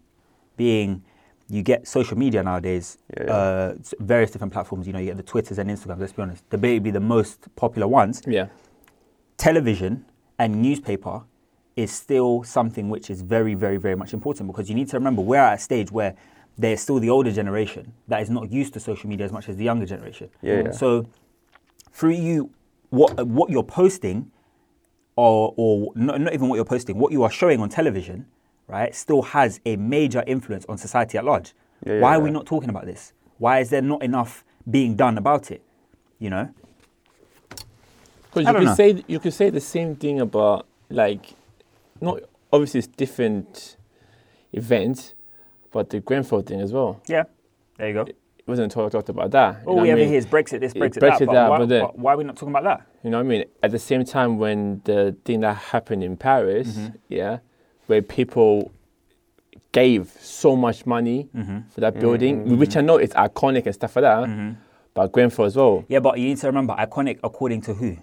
being 0.58 1.04
you 1.48 1.62
get 1.62 1.88
social 1.88 2.18
media 2.18 2.42
nowadays, 2.42 2.98
Yeah, 3.16 3.24
yeah. 3.26 3.32
uh, 3.34 3.76
various 4.00 4.32
different 4.32 4.52
platforms. 4.52 4.88
You 4.88 4.94
know, 4.94 5.00
you 5.00 5.06
get 5.08 5.18
the 5.18 5.24
Twitters 5.24 5.60
and 5.60 5.70
Instagrams. 5.70 6.00
Let's 6.00 6.14
be 6.14 6.22
honest, 6.24 6.50
debatably 6.50 6.92
the 6.92 7.00
most 7.00 7.54
popular 7.56 7.88
ones 7.88 8.22
yeah. 8.26 8.48
television 9.38 10.06
and 10.40 10.62
newspaper 10.62 11.22
is 11.76 11.92
still 11.92 12.44
something 12.44 12.90
which 12.90 13.10
is 13.10 13.22
very, 13.22 13.54
very, 13.54 13.78
very 13.78 13.96
much 13.96 14.14
important 14.14 14.48
because 14.48 14.70
you 14.70 14.76
need 14.76 14.90
to 14.90 14.98
remember 14.98 15.22
we're 15.22 15.40
at 15.40 15.56
a 15.56 15.62
stage 15.62 15.92
where 15.92 16.16
there's 16.58 16.80
still 16.80 17.00
the 17.00 17.10
older 17.10 17.32
generation 17.32 17.92
that 18.08 18.22
is 18.22 18.30
not 18.30 18.52
used 18.52 18.74
to 18.74 18.80
social 18.80 19.10
media 19.10 19.26
as 19.26 19.32
much 19.32 19.50
as 19.50 19.58
the 19.58 19.64
younger 19.64 19.86
generation. 19.86 20.30
Yeah, 20.42 20.64
yeah. 20.66 20.72
So 20.72 21.06
through 21.92 22.12
you, 22.12 22.52
what 22.90 23.28
what 23.28 23.50
you're 23.50 23.64
posting, 23.64 24.32
or 25.16 25.54
or 25.58 25.92
not, 25.96 26.22
not 26.22 26.34
even 26.34 26.48
what 26.48 26.56
you're 26.56 26.66
posting, 26.66 26.98
what 26.98 27.12
you 27.12 27.24
are 27.24 27.32
showing 27.32 27.60
on 27.60 27.68
television, 27.68 28.26
right, 28.68 28.96
still 28.96 29.22
has 29.22 29.60
a 29.66 29.76
major 29.76 30.24
influence 30.26 30.66
on 30.70 30.78
society 30.78 31.18
at 31.18 31.26
large. 31.26 31.54
Yeah, 31.86 32.00
Why 32.00 32.12
yeah, 32.12 32.18
are 32.18 32.22
we 32.22 32.32
not 32.32 32.46
talking 32.46 32.70
about 32.70 32.86
this? 32.86 33.12
Why 33.38 33.60
is 33.60 33.70
there 33.70 33.82
not 33.82 34.02
enough 34.02 34.46
being 34.70 34.96
done 34.96 35.18
about 35.18 35.52
it? 35.52 35.62
You 36.20 36.30
know. 36.30 36.54
Because 37.50 38.48
you 38.48 38.54
could 38.54 38.64
know. 38.64 38.76
say 38.76 39.04
you 39.08 39.20
could 39.20 39.34
say 39.34 39.50
the 39.50 39.62
same 39.62 39.96
thing 39.96 40.22
about 40.22 40.68
like, 40.90 41.34
not 42.02 42.20
obviously 42.52 42.80
it's 42.80 42.88
different 42.88 43.78
events, 44.54 45.14
but 45.72 45.90
the 45.90 46.00
Grenfell 46.00 46.42
thing 46.42 46.62
as 46.62 46.72
well. 46.72 47.02
Yeah. 47.08 47.24
There 47.78 47.88
you 47.88 47.94
go. 47.94 48.02
It 48.02 48.48
wasn't 48.48 48.72
talked, 48.72 48.92
talked 48.92 49.10
about 49.10 49.32
that. 49.32 49.62
you 49.64 49.68
All 49.70 49.80
we 49.82 49.90
ever 49.90 50.04
hear 50.04 50.18
is 50.18 50.26
Brexit 50.26 50.60
this, 50.60 50.74
Brexit, 50.74 51.00
Brexit 51.00 51.20
that. 51.20 51.26
But, 51.28 51.34
that, 51.34 51.50
why, 51.50 51.58
but 51.58 51.70
then- 51.70 51.84
why 51.96 52.14
are 52.14 52.18
we 52.18 52.24
not 52.24 52.36
talking 52.36 52.50
about 52.56 52.64
that? 52.64 52.88
You 53.04 53.10
know 53.10 53.18
what 53.18 53.26
I 53.26 53.30
mean? 53.30 53.46
At 53.64 53.72
the 53.72 53.80
same 53.80 54.04
time, 54.06 54.38
when 54.38 54.82
the 54.86 55.16
thing 55.26 55.42
that 55.42 55.56
happened 55.58 56.04
in 56.04 56.16
Paris, 56.16 56.68
Mm-hmm. 56.78 56.96
yeah, 57.10 57.40
where 57.88 58.02
people 58.02 58.72
gave 59.72 60.10
so 60.20 60.56
much 60.56 60.86
money 60.86 61.28
Mm-hmm. 61.36 61.70
for 61.70 61.82
that 61.82 62.00
building, 62.00 62.58
which 62.58 62.78
I 62.78 62.82
know 62.82 62.98
is 62.98 63.10
iconic 63.12 63.66
and 63.66 63.74
stuff 63.76 63.96
like 63.96 64.04
that, 64.04 64.56
but 64.94 65.12
Grenfell 65.12 65.46
as 65.46 65.56
well. 65.56 65.84
Yeah, 65.88 66.00
but 66.00 66.18
you 66.20 66.28
need 66.28 66.38
to 66.38 66.48
remember 66.48 66.74
iconic 66.76 67.20
according 67.24 67.62
to 67.62 67.74
who? 67.74 67.98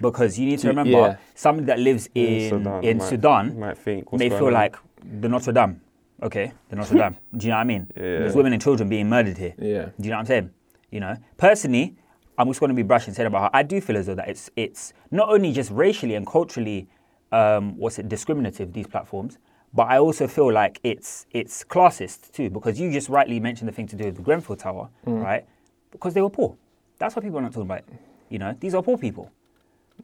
Because 0.00 0.38
you 0.38 0.46
need 0.46 0.58
to 0.60 0.68
remember 0.68 0.90
yeah. 0.92 1.16
somebody 1.34 1.66
that 1.66 1.78
lives 1.78 2.08
in 2.14 2.66
in 2.82 2.98
might- 2.98 3.02
Sudan, 3.08 3.58
might 3.58 3.78
think 3.78 4.12
may 4.12 4.28
feel 4.30 4.46
on? 4.46 4.52
like 4.52 4.76
the 5.20 5.28
Notre 5.28 5.52
Dame. 5.52 5.80
Okay, 6.22 6.52
the 6.68 6.76
Notre 6.76 6.96
Dame. 6.96 7.16
Do 7.36 7.46
you 7.46 7.50
know 7.50 7.56
what 7.56 7.60
I 7.60 7.64
mean? 7.64 7.86
Yeah. 7.96 8.02
There's 8.20 8.34
women 8.36 8.52
and 8.52 8.62
children 8.62 8.88
being 8.88 9.08
murdered 9.08 9.36
here. 9.36 9.54
Yeah. 9.58 9.86
Do 9.86 10.04
you 10.04 10.10
know 10.10 10.16
what 10.16 10.20
I'm 10.20 10.26
saying? 10.26 10.50
You 10.90 11.00
know, 11.00 11.16
personally, 11.36 11.96
I'm 12.38 12.48
just 12.48 12.60
going 12.60 12.68
to 12.70 12.74
be 12.74 12.82
brushing 12.82 13.14
saying 13.14 13.26
about 13.26 13.42
how 13.42 13.50
I 13.52 13.62
do 13.62 13.80
feel 13.80 13.96
as 13.96 14.06
though 14.06 14.14
that 14.14 14.28
it's 14.28 14.48
it's 14.56 14.92
not 15.10 15.28
only 15.28 15.52
just 15.52 15.70
racially 15.70 16.14
and 16.14 16.26
culturally, 16.26 16.88
um, 17.32 17.76
what's 17.76 17.98
it, 17.98 18.08
discriminative 18.08 18.72
these 18.72 18.86
platforms, 18.86 19.38
but 19.72 19.84
I 19.88 19.98
also 19.98 20.26
feel 20.28 20.52
like 20.52 20.80
it's 20.84 21.26
it's 21.32 21.64
classist 21.64 22.30
too 22.32 22.48
because 22.48 22.78
you 22.80 22.90
just 22.92 23.08
rightly 23.08 23.40
mentioned 23.40 23.68
the 23.68 23.72
thing 23.72 23.88
to 23.88 23.96
do 23.96 24.04
with 24.06 24.16
the 24.16 24.22
Grenfell 24.22 24.56
Tower, 24.56 24.88
Mm. 25.06 25.22
right? 25.22 25.44
Because 25.90 26.14
they 26.14 26.22
were 26.22 26.30
poor. 26.30 26.56
That's 26.98 27.14
why 27.16 27.22
people 27.22 27.38
are 27.38 27.42
not 27.42 27.52
talking 27.52 27.62
about 27.70 27.78
it. 27.78 27.88
You 28.30 28.38
know, 28.38 28.56
these 28.58 28.74
are 28.74 28.82
poor 28.82 28.96
people. 28.96 29.30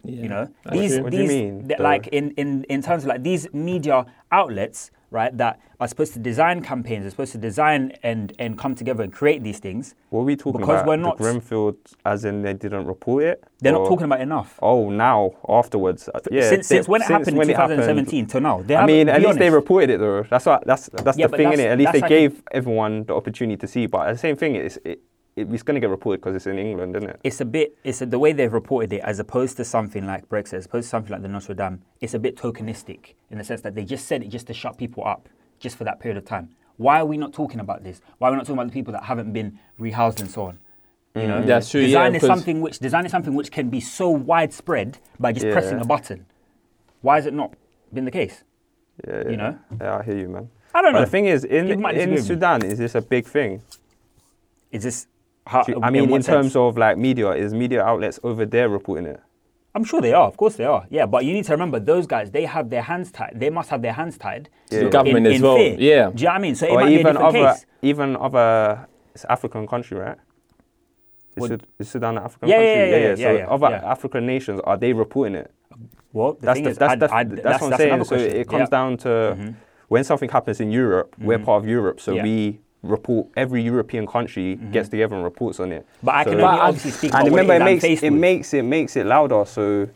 Yeah. 0.04 0.22
You 0.22 0.28
know, 0.28 0.48
That's 0.64 0.76
these 0.76 0.94
true. 0.94 1.02
What 1.04 1.10
do 1.12 1.16
you 1.18 1.22
these 1.28 1.30
mean, 1.42 1.70
like 1.78 2.06
in, 2.08 2.30
in 2.32 2.64
in 2.64 2.82
terms 2.82 3.04
of 3.04 3.08
like 3.08 3.22
these 3.22 3.52
media 3.52 4.06
outlets, 4.32 4.90
right, 5.10 5.36
that 5.38 5.60
are 5.80 5.88
supposed 5.88 6.12
to 6.14 6.18
design 6.18 6.62
campaigns, 6.62 7.04
are 7.06 7.10
supposed 7.10 7.32
to 7.32 7.38
design 7.38 7.92
and 8.02 8.32
and 8.38 8.56
come 8.58 8.74
together 8.74 9.02
and 9.02 9.12
create 9.12 9.42
these 9.42 9.58
things. 9.58 9.94
What 10.10 10.20
are 10.22 10.24
we 10.24 10.36
talking 10.36 10.60
because 10.60 10.80
about? 10.82 10.86
we're 10.86 10.96
the 10.96 11.02
not- 11.02 11.18
Grenfell, 11.18 11.74
as 12.04 12.24
in 12.24 12.42
they 12.42 12.52
didn't 12.54 12.86
report 12.86 13.24
it. 13.24 13.44
They're 13.60 13.72
not 13.72 13.86
talking 13.88 14.04
about 14.06 14.20
enough. 14.20 14.58
Oh, 14.62 14.88
now 14.90 15.32
afterwards. 15.48 16.08
Yeah. 16.30 16.48
since, 16.48 16.68
they- 16.68 16.76
since 16.76 16.88
when 16.88 17.02
it 17.02 17.06
since 17.06 17.18
happened 17.26 17.42
in 17.42 17.50
it 17.50 17.56
happened. 17.56 17.80
2017 17.82 18.26
till 18.26 18.40
now. 18.40 18.62
They 18.62 18.76
I 18.76 18.86
mean, 18.86 19.08
at 19.08 19.20
least 19.22 19.38
they 19.38 19.50
reported 19.50 19.90
it 19.90 19.98
though. 20.00 20.22
That's 20.30 20.46
what. 20.46 20.66
That's 20.66 20.88
that's 20.88 21.18
Yeah, 21.18 21.26
the 21.26 21.36
thing 21.36 21.52
in 21.52 21.60
it. 21.60 21.66
At 21.66 21.78
least 21.78 21.92
they 21.92 22.00
like- 22.00 22.08
gave 22.08 22.42
everyone 22.52 23.04
the 23.04 23.14
opportunity 23.14 23.56
to 23.58 23.66
see. 23.66 23.86
But 23.86 24.12
the 24.12 24.18
same 24.18 24.36
thing 24.36 24.56
is, 24.56 24.78
it, 24.84 25.00
it, 25.40 25.52
it's 25.52 25.62
going 25.62 25.74
to 25.74 25.80
get 25.80 25.90
reported 25.90 26.20
because 26.20 26.36
it's 26.36 26.46
in 26.46 26.58
England, 26.58 26.96
isn't 26.96 27.08
it? 27.10 27.20
It's 27.24 27.40
a 27.40 27.44
bit. 27.44 27.76
It's 27.84 28.00
a, 28.02 28.06
the 28.06 28.18
way 28.18 28.32
they've 28.32 28.52
reported 28.52 28.92
it, 28.92 29.00
as 29.00 29.18
opposed 29.18 29.56
to 29.58 29.64
something 29.64 30.06
like 30.06 30.28
Brexit, 30.28 30.54
as 30.54 30.66
opposed 30.66 30.86
to 30.86 30.90
something 30.90 31.12
like 31.12 31.22
the 31.22 31.28
Notre 31.28 31.54
Dame. 31.54 31.82
It's 32.00 32.14
a 32.14 32.18
bit 32.18 32.36
tokenistic 32.36 33.14
in 33.30 33.38
the 33.38 33.44
sense 33.44 33.60
that 33.62 33.74
they 33.74 33.84
just 33.84 34.06
said 34.06 34.22
it 34.22 34.28
just 34.28 34.46
to 34.48 34.54
shut 34.54 34.76
people 34.78 35.04
up, 35.06 35.28
just 35.58 35.76
for 35.76 35.84
that 35.84 36.00
period 36.00 36.16
of 36.18 36.24
time. 36.24 36.50
Why 36.76 37.00
are 37.00 37.06
we 37.06 37.16
not 37.16 37.32
talking 37.32 37.60
about 37.60 37.84
this? 37.84 38.00
Why 38.18 38.28
are 38.28 38.30
we 38.30 38.36
not 38.36 38.44
talking 38.46 38.54
about 38.58 38.68
the 38.68 38.72
people 38.72 38.92
that 38.92 39.04
haven't 39.04 39.32
been 39.32 39.58
rehoused 39.78 40.20
and 40.20 40.30
so 40.30 40.44
on? 40.44 40.58
You 41.14 41.26
know, 41.26 41.40
mm, 41.42 41.46
That's 41.46 41.68
true, 41.70 41.80
yeah, 41.80 41.86
Design 41.88 42.14
is 42.14 42.22
something 42.22 42.60
which 42.60 42.78
design 42.78 43.04
is 43.04 43.10
something 43.10 43.34
which 43.34 43.50
can 43.50 43.68
be 43.68 43.80
so 43.80 44.08
widespread 44.10 44.98
by 45.18 45.32
just 45.32 45.44
Yeah. 45.44 45.52
pressing 45.52 45.80
a 45.80 45.84
button. 45.84 46.24
Why 47.02 47.16
has 47.16 47.26
it 47.26 47.34
not 47.34 47.54
been 47.92 48.04
the 48.04 48.10
case? 48.12 48.44
Yeah, 49.06 49.28
You 49.28 49.36
know? 49.36 49.58
Yeah, 49.80 49.98
I 49.98 50.02
hear 50.04 50.16
you, 50.16 50.28
man. 50.28 50.48
I 50.72 50.82
don't 50.82 50.92
But 50.92 51.00
know. 51.00 51.04
the 51.04 51.10
thing 51.10 51.26
is, 51.26 51.44
in 51.44 51.66
in 51.68 51.80
disagree 51.80 51.98
with 52.06 52.10
me. 52.10 52.16
Sudan, 52.20 52.64
is 52.64 52.78
this 52.78 52.94
a 52.94 53.02
big 53.02 53.26
thing? 53.26 53.60
Is 54.70 54.84
this 54.84 55.06
How, 55.50 55.64
Do 55.64 55.72
you- 55.72 55.80
I 55.82 55.90
mean, 55.90 56.04
in, 56.04 56.10
what 56.10 56.22
terms 56.22 56.52
sense? 56.52 56.56
of 56.56 56.78
like 56.78 56.96
media, 56.96 57.30
is 57.32 57.52
media 57.52 57.82
outlets 57.82 58.20
over 58.22 58.46
there 58.46 58.68
reporting 58.68 59.06
it? 59.06 59.20
I'm 59.74 59.82
sure 59.82 60.00
they 60.00 60.12
are. 60.12 60.26
Of 60.28 60.36
course 60.36 60.54
they 60.54 60.64
are. 60.64 60.86
Yeah, 60.90 61.06
but 61.06 61.24
you 61.24 61.32
need 61.32 61.44
to 61.46 61.52
remember 61.52 61.80
those 61.80 62.06
guys. 62.06 62.30
They 62.30 62.44
have 62.44 62.70
their 62.70 62.82
hands 62.82 63.10
tied. 63.10 63.32
They 63.34 63.50
must 63.50 63.68
have 63.70 63.82
their 63.82 63.92
hands 63.92 64.16
tied. 64.16 64.48
To 64.70 64.76
the 64.76 64.84
in- 64.84 64.90
government 64.90 65.26
as 65.26 65.36
in 65.36 65.42
well. 65.42 65.56
fear. 65.56 65.76
Yeah. 65.78 66.10
Do 66.10 66.20
you 66.22 66.26
know 66.26 66.30
what 66.30 66.34
I 66.36 66.38
mean? 66.38 66.54
So 66.54 66.66
it 66.66 66.70
or 66.70 66.74
might 66.80 66.86
be 66.86 66.94
a 66.96 67.00
even 67.00 67.16
other, 67.16 67.52
case. 67.52 67.66
even 67.82 68.16
other, 68.16 68.88
it's 69.12 69.24
African 69.24 69.66
country, 69.66 69.98
right? 69.98 70.18
Is, 71.36 71.50
What- 71.50 71.62
Sudan 71.82 72.16
an 72.18 72.24
African 72.24 72.48
Yeah, 72.48 72.54
country? 72.56 72.70
yeah, 72.70 72.84
yeah, 72.84 73.08
yeah, 73.08 73.14
So 73.16 73.32
yeah, 73.38 73.46
other 73.48 73.70
yeah. 73.70 73.90
African 73.92 74.26
nations 74.26 74.60
are 74.64 74.76
they 74.76 74.92
reporting 74.92 75.34
it? 75.34 75.50
Well, 76.12 76.34
the 76.34 76.46
That's 76.46 76.56
thing 76.56 76.64
the, 76.64 76.70
is, 76.70 76.78
that's, 76.78 76.92
I'd- 76.92 77.00
that's, 77.00 77.12
I'd- 77.12 77.34
that's, 77.42 77.62
what 77.62 77.72
I'm 77.72 77.78
saying. 77.78 78.04
So 78.04 78.08
question. 78.16 78.36
it 78.36 78.48
comes 78.48 78.60
Yeah. 78.62 78.66
down 78.78 78.96
to 78.98 79.08
Mhm. 79.08 79.54
when 79.88 80.04
something 80.04 80.28
happens 80.28 80.60
in 80.60 80.70
Europe, 80.70 81.14
we're 81.20 81.38
Mhm. 81.38 81.44
part 81.44 81.62
of 81.62 81.68
Europe, 81.68 82.00
so 82.00 82.12
Yeah. 82.14 82.22
we 82.24 82.60
report. 82.82 83.28
Every 83.36 83.62
European 83.62 84.06
country 84.06 84.56
Mhm. 84.56 84.72
gets 84.72 84.88
together 84.88 85.14
and 85.14 85.24
reports 85.24 85.60
on 85.60 85.72
it. 85.72 85.86
But 86.02 86.14
I 86.14 86.24
So- 86.24 86.30
can 86.30 86.40
But 86.40 86.46
only 86.48 86.60
I- 86.60 86.66
obviously 86.68 86.90
speak 86.92 87.14
and 87.14 87.28
remember, 87.28 87.52
it 87.52 87.56
it 87.56 87.60
is 87.62 87.82
makes 87.82 88.02
I'm 88.02 88.06
it 88.14 88.18
makes 88.18 88.54
it 88.54 88.62
makes 88.64 88.96
it 88.96 89.06
louder. 89.06 89.44
So, 89.44 89.88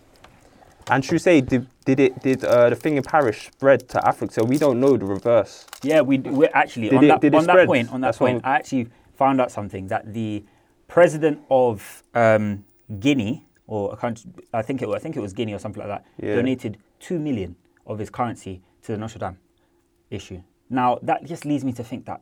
and 0.91 1.03
to 1.05 1.19
say, 1.19 1.41
did 1.41 1.67
did 1.87 2.01
it 2.01 2.21
did 2.23 2.45
uh, 2.45 2.69
the 2.71 2.77
thing 2.77 2.97
in 2.97 3.03
Paris 3.03 3.39
spread 3.39 3.89
to 3.91 4.07
Africa? 4.07 4.33
So 4.35 4.45
we 4.45 4.59
don't 4.59 4.81
know 4.81 4.97
the 4.97 5.07
reverse. 5.07 5.67
Yeah, 5.83 6.03
we 6.03 6.19
we 6.19 6.47
actually 6.49 6.89
Did 6.91 6.99
on 6.99 7.05
it- 7.05 7.09
that 7.09 7.21
did 7.21 7.35
on 7.35 7.45
that 7.47 7.67
point 7.67 7.93
on 7.93 8.01
that 8.03 8.09
That's 8.09 8.19
point. 8.19 8.45
I'm- 8.45 8.53
I 8.53 8.57
actually 8.57 8.89
found 9.15 9.41
out 9.41 9.51
something 9.51 9.87
that 9.89 10.13
the 10.13 10.45
president 10.89 11.39
of 11.51 12.03
um, 12.15 12.65
Guinea 13.01 13.47
or 13.67 13.93
a 13.93 13.97
country, 13.97 14.31
I 14.53 14.61
think 14.61 14.83
it 14.83 14.89
was, 14.89 14.97
I 14.97 14.99
think 14.99 15.17
it 15.17 15.21
was 15.21 15.33
Guinea 15.33 15.55
or 15.55 15.59
something 15.59 15.81
like 15.81 15.89
that, 15.89 16.05
Yeah. 16.23 16.35
donated 16.37 16.77
two 17.01 17.19
million 17.19 17.57
of 17.87 17.99
his 17.99 18.11
currency 18.11 18.61
to 18.83 18.93
the 18.93 18.99
Notre 18.99 19.19
Dame 19.19 19.39
issue. 20.11 20.41
Now 20.69 20.99
that 21.03 21.25
just 21.25 21.45
leads 21.47 21.65
me 21.65 21.73
to 21.73 21.83
think 21.83 22.05
that 22.07 22.21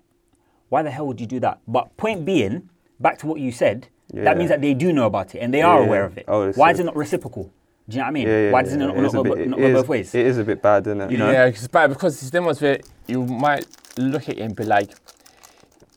why 0.73 0.83
the 0.83 0.91
hell 0.91 1.07
would 1.07 1.21
you 1.21 1.27
do 1.27 1.39
that? 1.41 1.59
But 1.69 1.95
point 1.99 2.25
being, 2.25 2.71
back 2.99 3.19
to 3.19 3.27
what 3.27 3.39
you 3.41 3.53
said, 3.53 3.89
Yeah. 4.15 4.25
that 4.25 4.39
means 4.39 4.49
that 4.49 4.61
they 4.63 4.73
do 4.85 4.91
know 4.93 5.05
about 5.07 5.35
it 5.35 5.41
and 5.41 5.53
they 5.53 5.61
are 5.61 5.79
Yeah, 5.81 5.87
aware 5.87 6.05
of 6.05 6.17
it. 6.17 6.25
Oh, 6.29 6.51
why 6.53 6.71
a- 6.71 6.73
is 6.73 6.81
it 6.81 6.85
not 6.91 6.97
reciprocal? 6.97 7.45
Do 7.89 7.95
you 7.97 7.99
know 7.99 8.05
what 8.05 8.09
I 8.09 8.13
mean? 8.13 8.27
Yeah, 8.29 8.41
yeah, 8.45 8.51
why 8.53 8.63
does 8.63 8.73
it 8.73 8.81
yeah, 8.81 8.87
not, 8.87 8.97
is 8.97 9.03
not, 9.03 9.13
go, 9.13 9.23
bit- 9.25 9.33
bo- 9.35 9.43
it 9.43 9.49
not 9.49 9.59
go 9.59 9.67
is- 9.67 9.75
both 9.75 9.89
ways? 9.89 10.15
It 10.15 10.27
is 10.27 10.39
a 10.39 10.45
bit 10.45 10.63
bad, 10.63 10.87
isn't 10.87 11.01
it? 11.03 11.11
You 11.11 11.19
know? 11.19 11.31
Yeah, 11.31 11.47
it's 11.47 11.69
bad 11.69 11.89
because 11.91 12.13
it's 12.23 12.31
them 12.31 12.45
ones 12.47 12.61
where 12.63 12.79
you 13.07 13.23
might 13.27 13.67
look 13.99 14.23
at 14.31 14.39
it 14.39 14.43
and 14.47 14.57
be 14.57 14.65
like, 14.65 14.91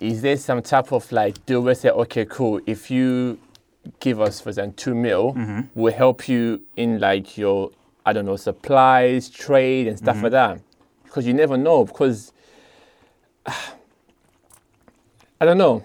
is 0.02 0.22
there 0.22 0.36
some 0.36 0.62
type 0.62 0.92
of 0.92 1.10
like 1.14 1.46
deal 1.46 1.62
where 1.62 1.74
say, 1.76 1.90
okay, 1.90 2.26
cool, 2.26 2.60
if 2.66 2.92
you 2.92 3.38
give 4.02 4.20
us 4.20 4.42
for 4.42 4.50
example 4.50 4.74
two 4.76 4.96
mil, 4.96 5.34
Mm-hmm. 5.34 5.62
we'll 5.74 5.94
help 5.94 6.28
you 6.28 6.62
in 6.76 7.00
like 7.00 7.38
your 7.38 7.72
I 8.06 8.12
don't 8.14 8.26
know 8.26 8.36
supplies, 8.36 9.30
trade 9.30 9.88
and 9.88 9.96
Mm-hmm. 9.96 10.06
stuff 10.06 10.22
like 10.24 10.32
that. 10.34 10.60
Because 11.06 11.26
you 11.26 11.34
never 11.34 11.56
know. 11.56 11.86
Because 11.86 12.34
I 15.42 15.46
don't 15.46 15.58
know. 15.58 15.84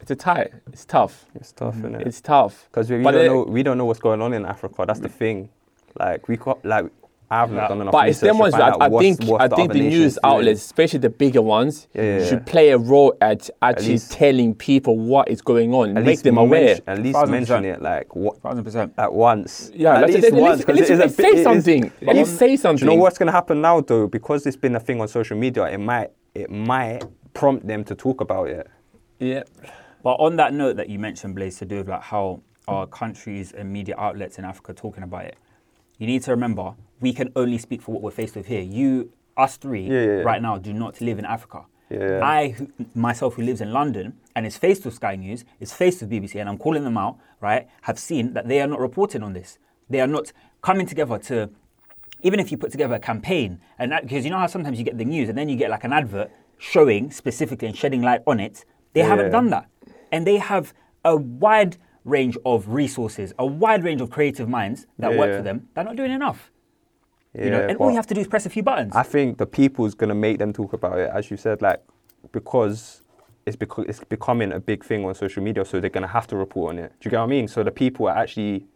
It's 0.00 0.10
a 0.10 0.16
tie. 0.16 0.50
It's 0.72 0.84
tough. 0.84 1.26
It's 1.34 1.52
tough, 1.52 1.76
isn't 1.78 1.94
it? 1.96 2.06
It's 2.06 2.20
tough. 2.20 2.68
Because 2.70 2.90
we, 2.90 2.98
we 2.98 3.04
don't 3.04 3.14
it- 3.16 3.26
know 3.28 3.42
we 3.42 3.62
don't 3.62 3.78
know 3.78 3.84
what's 3.86 4.00
going 4.00 4.22
on 4.22 4.32
in 4.32 4.44
Africa. 4.44 4.84
That's 4.86 5.00
the 5.00 5.08
thing. 5.08 5.48
Like 5.98 6.28
we 6.28 6.36
got 6.36 6.64
like 6.64 6.86
I 7.28 7.40
haven't 7.40 7.56
Yeah. 7.56 7.66
done 7.68 7.80
enough 7.80 7.90
But 7.92 8.08
it's 8.08 8.20
them 8.20 8.36
to 8.36 8.40
ones. 8.40 8.54
find 8.54 8.80
I, 8.80 8.86
I 8.86 8.88
think 9.00 9.24
what 9.24 9.40
I 9.40 9.48
think 9.48 9.70
other 9.70 9.80
the 9.80 9.88
news 9.88 10.12
doing. 10.14 10.20
outlets, 10.34 10.60
especially 10.64 11.00
the 11.00 11.10
bigger 11.10 11.42
ones, 11.42 11.88
Yeah, 11.92 12.02
yeah, 12.02 12.18
yeah. 12.18 12.24
should 12.26 12.46
play 12.46 12.68
a 12.70 12.78
role 12.78 13.16
at 13.20 13.50
actually 13.62 13.88
least- 13.94 14.12
telling 14.12 14.54
people 14.54 14.96
what 14.96 15.28
is 15.28 15.40
going 15.40 15.74
on, 15.74 15.88
At 15.88 15.94
make 16.04 16.06
least 16.06 16.22
them 16.24 16.38
aware. 16.38 16.64
mention- 16.66 16.84
At 16.86 16.98
least 17.02 17.14
Thousand 17.16 17.30
mention 17.32 17.56
percent. 17.62 17.76
it 17.78 17.82
like 17.82 18.14
what 18.14 18.40
Thousand 18.42 18.62
percent. 18.62 18.92
at 18.98 19.12
once. 19.12 19.72
Yeah, 19.74 19.94
at 19.96 20.02
like, 20.02 20.06
least 20.12 20.18
at 20.18 20.32
least- 20.34 20.42
once. 20.42 20.58
least- 20.58 20.68
at 20.68 20.74
least 20.76 21.16
say 21.16 21.28
it 21.30 21.34
is- 21.38 21.42
something. 21.42 21.92
but 22.00 22.08
At 22.10 22.16
least 22.16 22.30
on- 22.32 22.36
say 22.38 22.46
Do 22.46 22.52
you 22.52 22.56
something. 22.58 22.86
know 22.86 22.94
what's 22.94 23.18
gonna 23.18 23.32
happen 23.32 23.60
now 23.60 23.80
though? 23.80 24.06
Because 24.06 24.46
it's 24.46 24.56
been 24.56 24.76
a 24.76 24.80
thing 24.80 25.00
on 25.00 25.08
social 25.08 25.36
media, 25.36 25.64
it 25.64 25.78
might 25.78 26.10
it 26.34 26.48
might 26.50 27.02
prompt 27.34 27.66
them 27.66 27.82
to 27.84 27.94
talk 27.96 28.20
about 28.20 28.48
it. 28.50 28.68
Yeah. 29.18 29.42
But 30.02 30.14
on 30.14 30.36
that 30.36 30.52
note 30.54 30.76
that 30.76 30.88
you 30.88 30.98
mentioned, 30.98 31.34
Blaze, 31.34 31.58
to 31.58 31.64
do 31.64 31.78
with 31.78 31.88
like 31.88 32.02
how 32.02 32.40
our 32.68 32.86
countries 32.86 33.52
and 33.52 33.72
media 33.72 33.94
outlets 33.98 34.38
in 34.38 34.44
Africa 34.44 34.72
are 34.72 34.74
talking 34.74 35.02
about 35.02 35.24
it, 35.24 35.36
you 35.98 36.06
need 36.06 36.22
to 36.22 36.30
remember 36.30 36.74
we 37.00 37.12
can 37.12 37.32
only 37.36 37.58
speak 37.58 37.82
for 37.82 37.92
what 37.92 38.02
we're 38.02 38.10
faced 38.10 38.36
with 38.36 38.46
here. 38.46 38.60
You, 38.60 39.10
us 39.36 39.56
three, 39.56 39.86
Yeah, 39.86 39.92
yeah, 39.92 40.00
yeah. 40.00 40.22
right 40.22 40.40
now, 40.40 40.58
do 40.58 40.72
not 40.72 41.00
live 41.00 41.18
in 41.18 41.24
Africa. 41.24 41.64
Yeah. 41.90 42.20
I, 42.22 42.48
who, 42.48 42.68
myself, 42.94 43.34
who 43.34 43.42
lives 43.42 43.60
in 43.60 43.72
London 43.72 44.14
and 44.34 44.44
is 44.46 44.56
faced 44.56 44.84
with 44.84 44.94
Sky 44.94 45.14
News, 45.16 45.44
is 45.60 45.72
faced 45.72 46.00
with 46.00 46.10
BBC, 46.10 46.40
and 46.40 46.48
I'm 46.48 46.58
calling 46.58 46.84
them 46.84 46.96
out, 46.98 47.18
right? 47.40 47.68
Have 47.82 47.98
seen 47.98 48.32
that 48.34 48.48
they 48.48 48.60
are 48.60 48.66
not 48.66 48.80
reporting 48.80 49.22
on 49.22 49.32
this. 49.34 49.58
They 49.88 50.00
are 50.00 50.06
not 50.06 50.32
coming 50.62 50.86
together 50.86 51.18
to 51.18 51.50
even 52.22 52.40
if 52.40 52.50
you 52.50 52.56
put 52.56 52.72
together 52.72 52.94
a 52.94 52.98
campaign, 52.98 53.60
and 53.78 53.92
because 54.02 54.24
you 54.24 54.30
know 54.30 54.38
how 54.38 54.46
sometimes 54.46 54.78
you 54.78 54.84
get 54.84 54.96
the 54.98 55.04
news 55.04 55.28
and 55.28 55.36
then 55.36 55.48
you 55.48 55.56
get 55.56 55.70
like 55.70 55.84
an 55.84 55.92
advert 55.92 56.30
showing 56.58 57.10
specifically 57.10 57.68
and 57.68 57.76
shedding 57.76 58.02
light 58.02 58.22
on 58.26 58.40
it, 58.40 58.64
they 58.96 59.02
Yeah. 59.02 59.08
haven't 59.08 59.30
done 59.30 59.50
that. 59.50 59.66
And 60.10 60.26
they 60.26 60.38
have 60.38 60.72
a 61.04 61.14
wide 61.16 61.76
range 62.04 62.36
of 62.46 62.68
resources, 62.68 63.34
a 63.38 63.44
wide 63.44 63.84
range 63.84 64.00
of 64.00 64.08
creative 64.10 64.48
minds 64.48 64.86
that 64.98 65.12
Yeah, 65.12 65.18
work 65.18 65.36
for 65.36 65.42
them. 65.42 65.68
They're 65.74 65.84
not 65.84 65.96
doing 65.96 66.12
enough. 66.12 66.50
Yeah, 67.34 67.44
you 67.44 67.50
know, 67.50 67.60
and 67.68 67.76
all 67.78 67.90
you 67.90 67.96
have 67.96 68.06
to 68.06 68.14
do 68.14 68.22
is 68.22 68.26
press 68.26 68.46
a 68.46 68.50
few 68.50 68.62
buttons. 68.62 68.96
I 68.96 69.02
think 69.02 69.36
the 69.36 69.46
people's 69.46 69.94
gonna 69.94 70.14
make 70.14 70.38
them 70.38 70.52
talk 70.54 70.72
about 70.72 70.98
it, 70.98 71.10
as 71.12 71.30
you 71.30 71.36
said, 71.36 71.60
like 71.60 71.82
because 72.32 73.02
it's 73.44 73.56
because 73.56 73.84
it's 73.86 74.02
becoming 74.04 74.52
a 74.52 74.60
big 74.60 74.82
thing 74.82 75.04
on 75.04 75.14
social 75.14 75.42
media, 75.42 75.64
so 75.66 75.78
they're 75.78 75.90
gonna 75.90 76.14
have 76.18 76.26
to 76.28 76.36
report 76.36 76.72
on 76.72 76.78
it. 76.78 76.92
Do 76.98 77.06
you 77.06 77.10
get 77.10 77.18
what 77.18 77.24
I 77.24 77.26
mean? 77.26 77.48
So 77.48 77.62
the 77.62 77.70
people 77.70 78.08
are 78.08 78.16
actually 78.16 78.66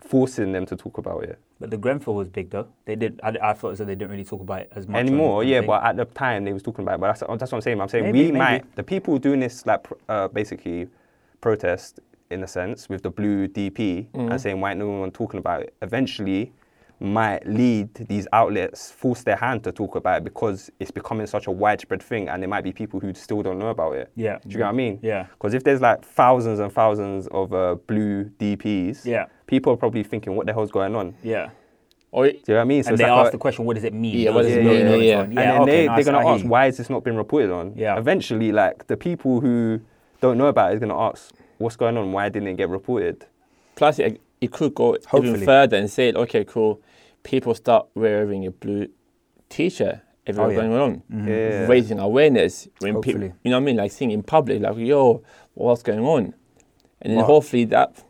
forcing 0.00 0.52
them 0.52 0.64
to 0.66 0.76
talk 0.76 0.96
about 0.98 1.24
it 1.24 1.38
but 1.60 1.70
the 1.70 1.76
Grenfell 1.76 2.14
was 2.14 2.28
big 2.28 2.50
though. 2.50 2.68
They 2.84 2.96
did. 2.96 3.20
I, 3.22 3.36
I 3.42 3.52
thought 3.54 3.70
as 3.72 3.78
though 3.78 3.84
they 3.84 3.94
didn't 3.94 4.10
really 4.10 4.24
talk 4.24 4.40
about 4.40 4.60
it 4.60 4.72
as 4.76 4.86
much 4.86 4.98
anymore. 5.00 5.40
on 5.40 5.48
yeah, 5.48 5.60
but 5.62 5.82
at 5.84 5.96
the 5.96 6.04
time 6.04 6.44
they 6.44 6.52
was 6.52 6.62
talking 6.62 6.82
about 6.84 6.96
it. 6.96 7.00
But 7.00 7.06
that's, 7.08 7.20
that's 7.20 7.52
what 7.52 7.54
I'm 7.54 7.60
saying. 7.62 7.80
I'm 7.80 7.88
saying 7.88 8.04
Maybe, 8.04 8.18
we 8.18 8.24
maybe. 8.32 8.38
might 8.38 8.76
the 8.76 8.82
people 8.82 9.18
doing 9.18 9.40
this 9.40 9.64
like 9.66 9.86
uh, 10.08 10.28
basically 10.28 10.88
protest 11.40 12.00
in 12.30 12.42
a 12.42 12.46
sense 12.48 12.88
with 12.88 13.02
the 13.02 13.10
blue 13.10 13.46
DP 13.48 14.06
Mm-hmm. 14.08 14.32
and 14.32 14.40
saying 14.40 14.60
why 14.60 14.74
no 14.74 14.88
one 14.88 15.10
talking 15.12 15.38
about 15.38 15.62
it. 15.62 15.74
Eventually, 15.82 16.52
might 16.98 17.46
lead 17.46 17.92
these 17.94 18.26
outlets 18.32 18.90
force 18.90 19.22
their 19.22 19.36
hand 19.36 19.62
to 19.64 19.70
talk 19.72 19.96
about 19.96 20.18
it 20.18 20.24
because 20.24 20.70
it's 20.80 20.90
becoming 20.90 21.26
such 21.26 21.46
a 21.46 21.50
widespread 21.50 22.02
thing, 22.02 22.28
and 22.28 22.42
there 22.42 22.48
might 22.48 22.64
be 22.64 22.72
people 22.72 22.98
who 23.00 23.12
still 23.12 23.42
don't 23.42 23.58
know 23.58 23.68
about 23.68 23.92
it. 23.96 24.10
Yeah. 24.16 24.38
Do 24.42 24.48
you 24.48 24.56
get 24.56 24.64
what 24.64 24.70
I 24.70 24.72
mean? 24.72 24.98
Yeah. 25.02 25.24
Because 25.32 25.52
if 25.54 25.62
there's 25.62 25.80
like 25.82 26.02
thousands 26.04 26.58
and 26.58 26.72
thousands 26.72 27.26
of 27.28 27.52
uh, 27.52 27.74
blue 27.86 28.24
DPs, 28.38 29.04
Yeah. 29.04 29.26
people 29.46 29.72
are 29.72 29.76
probably 29.76 30.02
thinking, 30.04 30.34
what 30.36 30.46
the 30.46 30.52
hell's 30.54 30.70
going 30.70 30.94
on? 30.96 31.14
yeah. 31.22 31.50
Or 32.12 32.24
Do 32.26 32.32
you 32.32 32.40
know 32.48 32.54
what 32.54 32.60
I 32.62 32.64
mean? 32.64 32.82
So 32.82 32.90
and 32.90 32.98
they 32.98 33.04
like 33.04 33.12
asked 33.12 33.28
a- 33.28 33.32
the 33.32 33.38
question, 33.38 33.64
what 33.66 33.74
does 33.74 33.84
it 33.84 33.92
mean? 33.92 34.16
Yeah, 34.16 34.30
what 34.30 34.42
Those 34.44 34.52
does 34.54 34.62
who 34.64 34.70
it 34.70 34.74
mean? 34.74 34.86
know 34.86 34.94
Yeah, 34.94 35.02
yeah. 35.04 35.18
on. 35.18 35.24
and 35.26 35.36
then 35.36 35.60
okay, 35.62 35.70
they, 35.70 35.86
nice, 35.86 35.96
they're 36.04 36.12
going 36.14 36.24
to 36.24 36.30
ask, 36.30 36.44
you. 36.44 36.48
why 36.50 36.64
has 36.64 36.76
this 36.78 36.88
not 36.88 37.04
been 37.04 37.16
reported 37.16 37.50
on? 37.50 37.72
Yeah. 37.76 37.98
Eventually, 37.98 38.52
like, 38.52 38.86
the 38.86 38.96
people 38.96 39.40
who 39.40 39.80
don't 40.22 40.38
know 40.38 40.46
about 40.46 40.70
it 40.70 40.74
is 40.76 40.80
going 40.80 40.88
to 40.92 40.96
ask, 40.96 41.34
what's 41.58 41.76
going 41.76 41.96
on? 41.98 42.12
Why 42.12 42.30
didn't 42.30 42.48
it 42.48 42.56
get 42.56 42.70
reported? 42.70 43.26
plus 43.74 43.98
it, 44.40 44.46
it 44.46 44.52
could 44.52 44.74
go 44.74 44.92
Hopefully. 44.92 45.28
even 45.28 45.44
further 45.44 45.76
and 45.76 45.90
say, 45.90 46.12
okay, 46.12 46.44
cool, 46.44 46.80
people 47.22 47.54
start 47.54 47.86
wearing 47.94 48.46
a 48.46 48.50
blue 48.50 48.88
t-shirt 49.48 50.00
everywhere 50.26 50.48
Oh, 50.48 50.50
yeah. 50.50 50.68
going 50.68 50.80
on, 50.80 51.02
mm-hmm. 51.12 51.28
Yeah. 51.28 51.66
raising 51.66 51.98
awareness. 51.98 52.68
When 52.80 52.94
Hopefully. 52.94 53.14
people, 53.14 53.36
you 53.44 53.50
know 53.50 53.58
what 53.58 53.62
I 53.62 53.66
mean, 53.66 53.76
like 53.76 53.92
seeing 53.92 54.10
in 54.10 54.22
public, 54.22 54.60
like, 54.62 54.76
yo, 54.76 55.22
what's 55.54 55.82
going 55.82 56.00
on? 56.00 56.34
And 57.00 57.12
then 57.12 57.18
Wow. 57.18 57.24
hopefully 57.24 57.64
that 57.66 58.02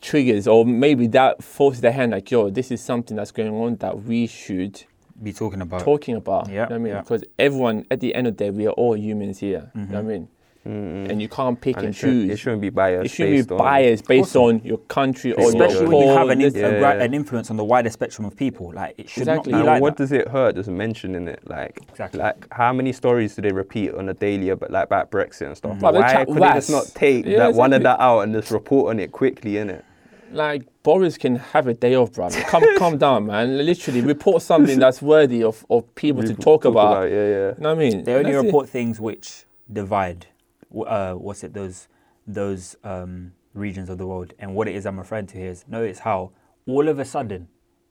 triggers, 0.00 0.46
or 0.48 0.64
maybe 0.66 1.06
that 1.08 1.42
forces 1.42 1.80
their 1.80 1.92
hand, 1.92 2.12
like, 2.12 2.30
yo, 2.30 2.50
this 2.50 2.70
is 2.70 2.80
something 2.80 3.16
that's 3.16 3.30
going 3.30 3.52
on 3.54 3.76
that 3.76 4.02
we 4.04 4.26
should 4.26 4.82
Be 5.22 5.32
talking 5.32 5.60
about. 5.60 5.80
talking 5.80 6.16
about. 6.16 6.48
Yeah, 6.48 6.52
you 6.52 6.56
know 6.58 6.62
what 6.64 6.72
I 6.72 6.78
mean? 6.78 6.92
yeah. 6.94 7.00
Because 7.02 7.24
everyone, 7.38 7.86
at 7.90 8.00
the 8.00 8.14
end 8.14 8.26
of 8.26 8.36
the 8.36 8.44
day, 8.44 8.50
we 8.50 8.66
are 8.66 8.72
all 8.72 8.96
humans 8.96 9.38
here. 9.38 9.70
You 9.74 9.80
know 9.82 9.86
what 9.86 9.96
I 9.96 10.00
mm-hmm. 10.00 10.08
mean? 10.08 10.28
And 10.64 11.20
you 11.20 11.28
can't 11.28 11.60
pick 11.60 11.76
and, 11.78 11.86
And 11.86 11.94
it, 11.94 11.98
shouldn't, 11.98 12.22
choose. 12.22 12.30
it 12.30 12.36
shouldn't 12.38 12.62
be 12.62 12.70
biased. 12.70 13.06
It 13.06 13.08
shouldn't 13.16 13.36
based 13.36 13.48
be 13.48 13.54
on- 13.54 13.58
biased 13.58 14.06
based 14.06 14.36
on 14.36 14.60
your 14.64 14.78
country 14.78 15.32
or 15.32 15.40
your 15.40 15.48
Especially 15.50 15.86
when 15.88 16.06
you 16.06 16.14
have 16.14 16.28
an, 16.28 16.40
cause. 16.40 16.54
in, 16.54 16.60
Yeah, 16.60 16.80
yeah. 16.80 17.02
an 17.02 17.14
influence 17.14 17.50
on 17.50 17.56
the 17.56 17.64
wider 17.64 17.90
spectrum 17.90 18.24
of 18.26 18.36
people. 18.36 18.72
Like 18.72 18.94
it 18.96 19.08
should 19.10 19.22
Exactly. 19.22 19.50
not 19.52 19.58
And 19.58 19.66
be 19.66 19.70
like 19.72 19.82
what 19.82 19.96
that. 19.96 20.02
does 20.04 20.12
it 20.12 20.28
hurt 20.28 20.54
just 20.54 20.68
mentioning 20.68 21.26
it? 21.26 21.40
Like, 21.48 21.80
Exactly. 21.90 22.20
like 22.20 22.46
how 22.52 22.72
many 22.72 22.92
stories 22.92 23.34
do 23.34 23.42
they 23.42 23.50
repeat 23.52 23.92
on 23.92 24.08
a 24.08 24.14
daily 24.14 24.50
about 24.50 24.70
like 24.70 24.84
about 24.84 25.10
Brexit 25.10 25.46
and 25.48 25.56
stuff? 25.56 25.72
Mm-hmm. 25.72 25.80
Well, 25.80 25.92
they 25.94 25.98
Why 26.00 26.12
chat 26.12 26.26
could 26.28 26.36
they 26.36 26.48
just 26.52 26.70
not 26.70 26.86
take 26.94 27.26
Yeah, 27.26 27.38
that 27.38 27.54
one 27.54 27.72
of 27.72 27.82
that 27.82 27.98
out 28.00 28.20
and 28.20 28.32
just 28.32 28.52
report 28.52 28.90
on 28.90 29.00
it 29.00 29.10
quickly, 29.10 29.54
innit? 29.54 29.82
Like 30.30 30.62
Boris 30.84 31.18
can 31.18 31.36
have 31.36 31.66
a 31.66 31.74
day 31.74 31.96
off, 31.96 32.12
brother. 32.12 32.40
Come, 32.42 32.64
calm 32.78 32.98
down, 32.98 33.26
man. 33.26 33.58
Literally, 33.66 34.00
report 34.00 34.42
something 34.42 34.78
that's 34.78 35.02
worthy 35.02 35.42
of, 35.42 35.66
of 35.68 35.92
people 35.96 36.22
to 36.22 36.28
People 36.28 36.44
talk, 36.44 36.64
about. 36.64 37.10
Yeah, 37.10 37.14
yeah. 37.16 37.24
You 37.26 37.54
know 37.58 37.68
what 37.68 37.68
I 37.70 37.74
mean? 37.74 38.04
They 38.04 38.14
only 38.14 38.30
That's 38.32 38.42
it. 38.44 38.46
report 38.46 38.68
things 38.68 39.00
which 39.00 39.44
divide. 39.70 40.26
Uh, 40.74 41.14
what's 41.14 41.44
it? 41.44 41.54
Those 41.54 41.88
those 42.26 42.76
um, 42.84 43.32
regions 43.54 43.88
of 43.88 43.98
the 43.98 44.06
world. 44.06 44.32
And 44.38 44.54
what 44.54 44.68
it 44.68 44.74
is 44.74 44.86
I'm 44.86 44.98
referring 44.98 45.26
to 45.28 45.38
here 45.38 45.50
is 45.50 45.64
notice 45.68 46.00
how 46.00 46.32
all 46.66 46.88
of 46.88 46.98
a 46.98 47.04
sudden 47.04 47.48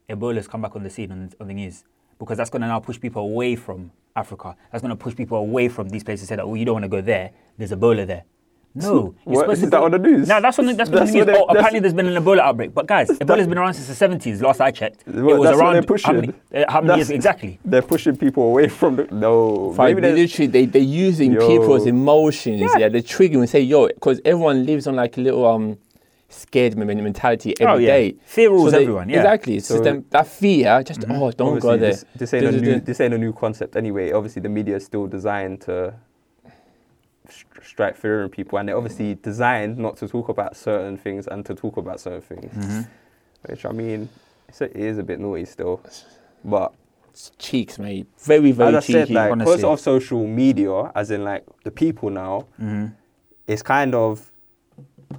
Ebola's 0.08 0.48
come 0.48 0.62
back 0.62 0.74
on 0.76 0.82
the 0.82 0.90
scene 0.90 1.12
on, 1.12 1.30
on 1.40 1.48
the 1.48 1.54
news 1.54 1.84
because 2.18 2.36
that's 2.36 2.50
going 2.50 2.62
to 2.62 2.68
now 2.68 2.80
push 2.80 3.00
people 3.00 3.22
away 3.22 3.56
from 3.56 3.90
Africa. 4.14 4.56
That's 4.70 4.82
going 4.82 4.96
to 4.96 5.02
push 5.02 5.16
people 5.16 5.38
away 5.38 5.68
from 5.68 5.88
these 5.88 6.04
places. 6.04 6.28
Say 6.28 6.36
that, 6.36 6.44
oh, 6.44 6.54
you 6.54 6.64
don't 6.64 6.74
want 6.74 6.84
to 6.84 6.88
go 6.88 7.00
there. 7.00 7.32
There's 7.56 7.72
Ebola 7.72 8.06
there. 8.06 8.24
No, 8.74 8.92
you're 8.94 9.12
What, 9.24 9.40
supposed 9.42 9.60
to 9.60 9.66
that 9.70 9.78
go- 9.78 9.84
on 9.84 9.90
the 9.90 9.98
news? 9.98 10.28
No, 10.28 10.40
that's 10.40 10.58
on 10.58 10.64
the, 10.66 10.72
that's, 10.72 10.88
what 10.88 11.00
That's 11.00 11.10
the 11.12 11.16
news. 11.18 11.26
they- 11.26 11.32
Oh, 11.32 11.44
that's- 11.46 11.56
apparently 11.56 11.80
there's 11.80 11.92
been 11.94 12.06
an 12.06 12.22
Ebola 12.22 12.38
outbreak. 12.38 12.72
But 12.72 12.86
guys, 12.86 13.08
Ebola's 13.10 13.46
been 13.46 13.58
around 13.58 13.74
since 13.74 13.86
the 13.86 13.94
70s. 13.94 14.40
Last 14.40 14.60
I 14.62 14.70
checked, 14.70 15.02
it 15.06 15.14
was 15.14 15.42
that's 15.44 15.58
around 15.58 15.74
they're 15.74 15.82
pushing. 15.82 16.06
how 16.14 16.20
many, 16.20 16.32
uh, 16.54 16.64
how 16.72 16.80
many 16.80 16.88
That's- 16.88 17.08
years 17.08 17.10
exactly? 17.10 17.58
They're 17.64 17.82
pushing 17.82 18.16
people 18.16 18.44
away 18.44 18.68
from 18.68 18.96
the 18.96 19.08
no. 19.10 19.74
Like, 19.76 19.78
maybe 19.96 20.00
there's- 20.00 20.18
literally, 20.18 20.46
they, 20.46 20.64
they're 20.66 20.80
using 20.82 21.32
Yo. 21.32 21.46
people's 21.46 21.86
emotions. 21.86 22.60
Yeah. 22.62 22.78
Yeah, 22.78 22.88
they're 22.88 23.02
triggering 23.02 23.40
and 23.40 23.48
say, 23.48 23.60
yo, 23.60 23.88
because 23.88 24.20
everyone 24.24 24.64
lives 24.64 24.86
on 24.86 24.96
like 24.96 25.18
a 25.18 25.20
little 25.20 25.44
um 25.46 25.76
scared 26.30 26.74
men- 26.78 26.86
mentality 27.04 27.54
Oh, 27.60 27.76
yeah. 27.76 27.88
day. 27.88 28.14
Fear 28.24 28.50
rules 28.52 28.72
they- 28.72 28.80
everyone, 28.82 29.10
yeah. 29.10 29.18
Exactly. 29.18 29.60
So- 29.60 29.80
them, 29.80 30.06
that 30.10 30.26
fear, 30.26 30.82
just, 30.82 31.04
oh, 31.10 31.30
don't 31.32 31.58
go 31.60 31.76
there. 31.76 31.90
This, 31.90 32.04
this 32.16 32.32
ain't 32.34 32.46
a 32.46 32.52
new. 32.52 32.80
This 32.80 33.00
ain't 33.02 33.12
a 33.12 33.18
new 33.18 33.34
concept 33.34 33.76
anyway. 33.76 34.12
Obviously, 34.12 34.40
the 34.40 34.48
media 34.48 34.76
is 34.76 34.84
still 34.86 35.06
designed 35.06 35.60
to 35.62 35.72
stri- 35.72 35.92
strike 37.62 37.96
fear 37.96 38.22
in 38.22 38.28
people, 38.28 38.58
and 38.58 38.68
they're 38.68 38.76
obviously 38.76 39.14
designed 39.16 39.78
not 39.78 39.96
to 39.98 40.08
talk 40.08 40.28
about 40.28 40.56
certain 40.56 40.96
things 40.96 41.26
and 41.28 41.44
to 41.46 41.54
talk 41.54 41.76
about 41.76 42.00
certain 42.00 42.20
things. 42.20 42.52
Mm-hmm. 42.54 42.80
Which 43.46 43.64
I 43.66 43.70
mean, 43.72 44.08
it's 44.48 44.60
a, 44.60 44.64
it 44.66 44.76
is 44.76 44.98
a 44.98 45.02
bit 45.02 45.20
naughty 45.20 45.44
still, 45.44 45.80
but 46.44 46.72
It's 47.10 47.30
cheeks, 47.38 47.78
mate. 47.78 48.06
Very, 48.18 48.52
very 48.52 48.74
as 48.76 48.84
I 48.84 48.86
cheeky. 48.86 48.92
said, 48.92 49.10
like 49.10 49.38
because 49.38 49.64
of 49.64 49.80
social 49.80 50.26
media, 50.26 50.90
as 50.94 51.10
in 51.10 51.24
like 51.24 51.44
the 51.64 51.70
people 51.70 52.10
now, 52.10 52.46
Mm-hmm. 52.60 52.86
it's 53.46 53.62
kind 53.62 53.94
of 53.94 54.30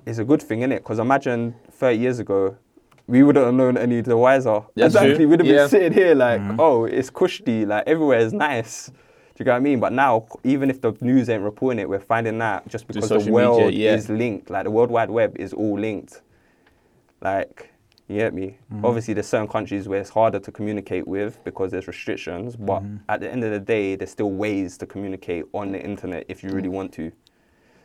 it's 0.05 0.17
a 0.17 0.23
good 0.25 0.41
thing, 0.41 0.59
isn't 0.61 0.71
it? 0.71 0.79
Because 0.83 0.99
imagine 0.99 1.53
30 1.71 1.97
years 1.99 2.19
ago, 2.19 2.57
we 3.05 3.21
wouldn't 3.21 3.45
have 3.45 3.53
known 3.53 3.77
any 3.77 4.01
the 4.01 4.17
wiser. 4.17 4.61
That's 4.75 4.95
exactly, 4.95 5.25
we'd 5.25 5.39
have 5.41 5.45
been 5.47 5.55
Yeah. 5.55 5.67
sitting 5.67 5.93
here 5.93 6.15
like, 6.15 6.41
Mhm. 6.41 6.55
oh, 6.59 6.85
it's 6.85 7.09
cushy, 7.09 7.65
like 7.65 7.83
everywhere 7.87 8.19
is 8.19 8.33
nice. 8.33 8.91
Do 9.35 9.41
you 9.41 9.45
get 9.45 9.51
what 9.51 9.57
I 9.57 9.59
mean? 9.61 9.79
But 9.79 9.93
now, 9.93 10.27
even 10.43 10.69
if 10.69 10.79
the 10.81 10.93
news 11.01 11.27
ain't 11.27 11.41
reporting 11.41 11.79
it, 11.79 11.89
we're 11.89 11.99
finding 11.99 12.39
out 12.41 12.67
just 12.67 12.87
because 12.87 13.09
the 13.09 13.31
world 13.31 13.61
media, 13.65 13.89
yeah. 13.91 13.95
is 13.95 14.07
linked. 14.07 14.49
Like 14.51 14.65
the 14.65 14.71
World 14.71 14.91
Wide 14.91 15.09
Web 15.09 15.35
is 15.39 15.53
all 15.53 15.79
linked. 15.79 16.21
Like, 17.21 17.71
you 18.07 18.17
get 18.17 18.33
me? 18.33 18.57
Mm-hmm. 18.71 18.85
Obviously, 18.85 19.15
there's 19.15 19.27
certain 19.27 19.47
countries 19.47 19.87
where 19.87 19.99
it's 19.99 20.09
harder 20.11 20.39
to 20.39 20.51
communicate 20.51 21.07
with 21.07 21.43
because 21.43 21.71
there's 21.71 21.87
restrictions. 21.87 22.55
But 22.55 22.81
Mm-hmm. 22.81 22.97
at 23.09 23.21
the 23.21 23.31
end 23.31 23.43
of 23.43 23.51
the 23.51 23.59
day, 23.59 23.95
there's 23.95 24.11
still 24.11 24.29
ways 24.29 24.77
to 24.79 24.85
communicate 24.85 25.45
on 25.53 25.71
the 25.71 25.81
internet 25.83 26.25
if 26.27 26.43
you 26.43 26.49
really 26.51 26.67
Mm. 26.69 26.73
want 26.73 26.93
to. 26.93 27.11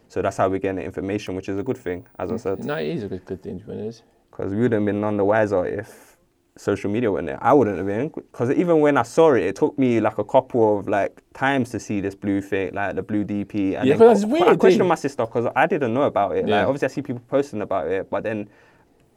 So 0.09 0.21
that's 0.21 0.37
how 0.37 0.49
we're 0.51 0.59
getting 0.59 0.77
the 0.77 0.85
information, 0.85 1.35
which 1.35 1.49
is 1.49 1.59
a 1.59 1.63
good 1.63 1.79
thing, 1.79 2.07
as 2.19 2.31
I 2.31 2.37
said. 2.37 2.63
no, 2.65 2.75
it 2.75 2.89
is 2.89 3.05
a 3.05 3.09
good, 3.09 3.25
good 3.25 3.43
thing, 3.43 3.59
to 3.61 3.65
be 3.67 3.73
honest. 3.73 4.03
Because 4.31 4.53
we 4.53 4.59
wouldn't 4.61 4.75
have 4.83 4.85
been 4.87 5.01
none 5.01 5.17
the 5.17 5.25
wiser 5.25 5.65
if 5.65 6.18
social 6.59 6.91
media 6.91 7.11
went 7.11 7.27
there. 7.27 7.39
I 7.43 7.53
wouldn't 7.53 7.77
have 7.79 7.87
been. 7.87 8.09
Because 8.09 8.51
even 8.51 8.81
when 8.81 8.97
I 8.97 9.03
saw 9.03 9.33
it, 9.35 9.43
it 9.45 9.57
took 9.57 9.79
me 9.79 10.01
like 10.01 10.19
a 10.19 10.25
couple 10.25 10.79
of 10.79 10.89
like 10.89 11.23
times 11.33 11.71
to 11.71 11.81
see 11.81 12.01
this 12.01 12.15
blue 12.15 12.41
thing, 12.41 12.75
like 12.75 12.97
the 12.97 13.03
blue 13.03 13.25
DP. 13.25 13.77
And 13.77 13.87
Yeah, 13.87 13.97
then 13.97 13.99
'cause 13.99 14.23
that's 14.23 14.25
I 14.25 14.45
weird, 14.45 14.59
questioned 14.59 14.89
my 14.89 14.95
sister 14.97 15.25
because 15.25 15.47
I 15.55 15.67
didn't 15.67 15.95
know 15.95 16.03
about 16.03 16.37
it. 16.37 16.47
Yeah. 16.49 16.59
Like 16.61 16.67
obviously 16.67 16.87
I 16.87 16.89
see 16.89 17.03
people 17.03 17.23
posting 17.29 17.63
about 17.63 17.89
it, 17.89 18.11
but 18.11 18.25
then 18.25 18.49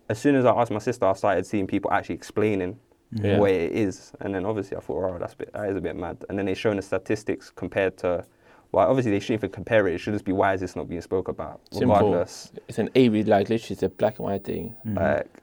as 0.09 0.19
soon 0.19 0.35
as 0.35 0.45
I 0.45 0.51
asked 0.51 0.71
my 0.71 0.79
sister, 0.79 1.05
I 1.05 1.13
started 1.13 1.45
seeing 1.45 1.67
people 1.67 1.91
actually 1.91 2.15
explaining 2.15 2.77
Yeah. 3.11 3.39
what 3.39 3.51
it 3.51 3.71
is. 3.71 4.13
And 4.21 4.33
then 4.35 4.45
obviously 4.45 4.77
I 4.77 4.79
thought, 4.81 5.03
oh, 5.03 5.17
that's 5.19 5.33
a 5.33 5.37
bit, 5.37 5.53
that 5.53 5.69
is 5.69 5.77
a 5.77 5.81
bit 5.81 5.95
mad. 5.95 6.23
And 6.29 6.37
then 6.37 6.45
they 6.45 6.53
showing 6.53 6.75
the 6.77 6.81
statistics 6.83 7.49
compared 7.49 7.97
to, 7.97 8.23
well, 8.71 8.87
obviously 8.87 9.11
they 9.11 9.19
shouldn't 9.19 9.39
even 9.39 9.49
compare 9.51 9.87
it. 9.87 9.95
It 9.95 9.97
should 9.97 10.13
just 10.13 10.25
be 10.25 10.31
why 10.31 10.53
is 10.53 10.61
this 10.61 10.75
not 10.75 10.87
being 10.87 11.01
spoke 11.01 11.27
about, 11.27 11.59
Simple. 11.71 11.95
regardless. 11.95 12.51
It's 12.67 12.77
an 12.79 12.89
A 12.95 13.09
like 13.09 13.49
literally 13.49 13.73
it's 13.73 13.83
a 13.83 13.89
black 13.89 14.19
and 14.19 14.25
white 14.27 14.43
thing. 14.43 14.75
Mm-hmm. 14.85 14.97
Like, 14.97 15.40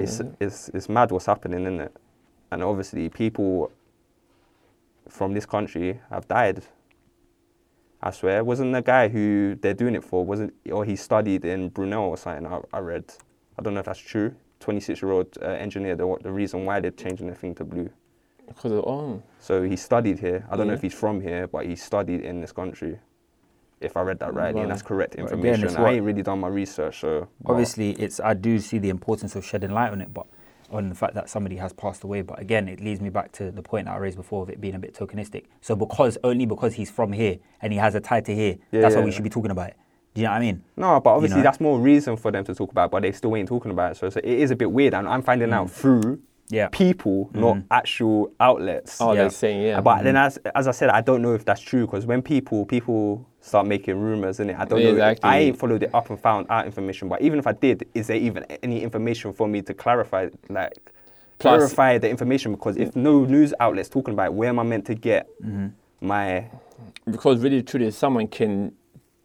it's, 0.00 0.20
it's, 0.40 0.68
it's 0.70 0.88
mad 0.88 1.10
what's 1.10 1.26
happening, 1.26 1.62
isn't 1.62 1.80
it? 1.80 1.96
And 2.50 2.62
obviously, 2.62 3.08
people 3.08 3.70
from 5.08 5.34
this 5.34 5.46
country 5.46 6.00
have 6.10 6.26
died. 6.28 6.62
I 8.02 8.10
swear, 8.10 8.44
wasn't 8.44 8.72
the 8.72 8.82
guy 8.82 9.08
who 9.08 9.56
they're 9.60 9.74
doing 9.74 9.94
it 9.94 10.04
for 10.04 10.24
wasn't, 10.24 10.54
or 10.70 10.84
he 10.84 10.96
studied 10.96 11.44
in 11.44 11.70
Brunel 11.70 12.10
or 12.10 12.16
something. 12.16 12.46
I, 12.46 12.60
I 12.72 12.78
read. 12.78 13.04
I 13.58 13.62
don't 13.62 13.74
know 13.74 13.80
if 13.80 13.86
that's 13.86 13.98
true. 13.98 14.34
26 14.60 15.02
year 15.02 15.12
old 15.12 15.38
uh, 15.40 15.46
engineer. 15.46 15.96
The, 15.96 16.16
the 16.22 16.32
reason 16.32 16.64
why 16.64 16.80
they're 16.80 16.90
changing 16.90 17.26
their 17.26 17.36
thing 17.36 17.54
to 17.56 17.64
blue. 17.64 17.90
Because 18.46 18.72
of, 18.72 18.84
oh, 18.86 19.22
So 19.40 19.62
he 19.64 19.76
studied 19.76 20.18
here. 20.18 20.46
I 20.50 20.56
don't 20.56 20.68
know 20.68 20.74
if 20.74 20.82
he's 20.82 20.94
from 20.94 21.20
here, 21.20 21.48
but 21.48 21.66
he 21.66 21.74
studied 21.74 22.20
in 22.20 22.40
this 22.40 22.52
country. 22.52 22.98
If 23.80 23.96
I 23.96 24.02
read 24.02 24.18
that 24.20 24.32
rightly, 24.32 24.62
and 24.62 24.70
that's 24.70 24.82
correct 24.82 25.16
But 25.16 25.32
again, 25.32 25.54
information. 25.54 25.84
I 25.84 25.92
ain't 25.92 26.04
really 26.04 26.22
done 26.22 26.40
my 26.40 26.48
research, 26.48 27.00
so 27.00 27.28
Obviously, 27.44 27.90
it's 27.92 28.20
I 28.20 28.34
do 28.34 28.58
see 28.58 28.78
the 28.78 28.88
importance 28.88 29.36
of 29.36 29.44
shedding 29.44 29.70
light 29.70 29.92
on 29.92 30.00
it, 30.00 30.14
but 30.14 30.26
on 30.70 30.88
the 30.88 30.94
fact 30.94 31.14
that 31.14 31.28
somebody 31.28 31.56
has 31.56 31.72
passed 31.72 32.02
away. 32.04 32.22
But 32.22 32.40
again, 32.40 32.68
it 32.68 32.80
leads 32.80 33.00
me 33.00 33.10
back 33.10 33.32
to 33.32 33.50
the 33.50 33.62
point 33.62 33.86
that 33.86 33.92
I 33.92 33.98
raised 33.98 34.16
before 34.16 34.42
of 34.42 34.50
it 34.50 34.60
being 34.60 34.74
a 34.74 34.78
bit 34.78 34.94
tokenistic. 34.94 35.44
So 35.60 35.76
because 35.76 36.18
only 36.24 36.46
because 36.46 36.74
he's 36.74 36.90
from 36.90 37.12
here 37.12 37.38
and 37.60 37.72
he 37.72 37.78
has 37.78 37.94
a 37.94 38.00
tie 38.00 38.20
to 38.22 38.34
here, 38.34 38.56
Yeah, 38.72 38.80
that's 38.80 38.94
why 38.94 39.02
we 39.02 39.10
yeah. 39.10 39.16
should 39.16 39.24
be 39.24 39.30
talking 39.30 39.50
about 39.50 39.68
it. 39.68 39.76
Do 40.14 40.22
you 40.22 40.28
know 40.28 40.32
what 40.32 40.38
I 40.38 40.40
mean? 40.40 40.64
No, 40.76 41.00
but 41.00 41.10
obviously 41.10 41.38
know? 41.38 41.42
that's 41.42 41.60
more 41.60 41.78
reason 41.78 42.16
for 42.16 42.32
them 42.32 42.42
to 42.44 42.54
talk 42.54 42.70
about, 42.70 42.86
it, 42.86 42.90
but 42.90 43.02
they 43.02 43.12
still 43.12 43.36
ain't 43.36 43.48
talking 43.48 43.70
about 43.70 43.92
it. 43.92 43.98
So, 43.98 44.08
so 44.08 44.18
it 44.24 44.24
is 44.24 44.50
a 44.50 44.56
bit 44.56 44.72
weird, 44.72 44.94
and 44.94 45.06
I'm 45.06 45.20
finding 45.20 45.52
out 45.52 45.66
mm. 45.66 45.70
through 45.70 46.22
Yeah. 46.48 46.68
people, 46.70 47.28
not 47.34 47.58
actual 47.70 48.32
outlets. 48.38 49.00
oh 49.00 49.12
Yeah. 49.12 49.22
they're 49.22 49.30
saying, 49.30 49.62
yeah. 49.62 49.80
But 49.80 50.04
then, 50.04 50.16
as 50.16 50.38
as 50.54 50.68
I 50.68 50.70
said, 50.70 50.90
I 50.90 51.00
don't 51.00 51.20
know 51.22 51.34
if 51.34 51.44
that's 51.44 51.60
true 51.60 51.86
because 51.86 52.06
when 52.06 52.22
people 52.22 52.64
people 52.66 53.26
start 53.40 53.66
making 53.66 53.98
rumors 54.00 54.38
in 54.40 54.50
it, 54.50 54.56
I 54.58 54.64
don't 54.64 54.82
know. 54.82 54.90
Exactly. 54.90 55.28
I 55.30 55.38
ain't 55.38 55.58
followed 55.58 55.82
it 55.82 55.90
up 55.94 56.08
and 56.10 56.18
found 56.20 56.46
out 56.50 56.66
information. 56.66 57.08
But 57.08 57.22
even 57.22 57.38
if 57.38 57.46
I 57.46 57.52
did, 57.52 57.86
is 57.94 58.06
there 58.06 58.16
even 58.16 58.44
any 58.62 58.82
information 58.82 59.32
for 59.32 59.46
me 59.48 59.62
to 59.62 59.74
clarify, 59.74 60.28
like 60.48 60.72
Plus- 61.38 61.56
clarify 61.58 61.98
the 61.98 62.08
information? 62.08 62.52
Because 62.52 62.76
if 62.76 62.94
no 62.94 63.24
news 63.24 63.52
outlets 63.60 63.88
talking 63.88 64.14
about 64.14 64.26
it, 64.26 64.34
where 64.34 64.48
am 64.48 64.58
I 64.58 64.62
meant 64.62 64.84
to 64.86 64.94
get 64.94 65.28
Mm-hmm. 65.44 65.66
my 66.06 66.46
because 67.10 67.38
really 67.40 67.62
truly 67.62 67.90
someone 67.90 68.28
can 68.28 68.72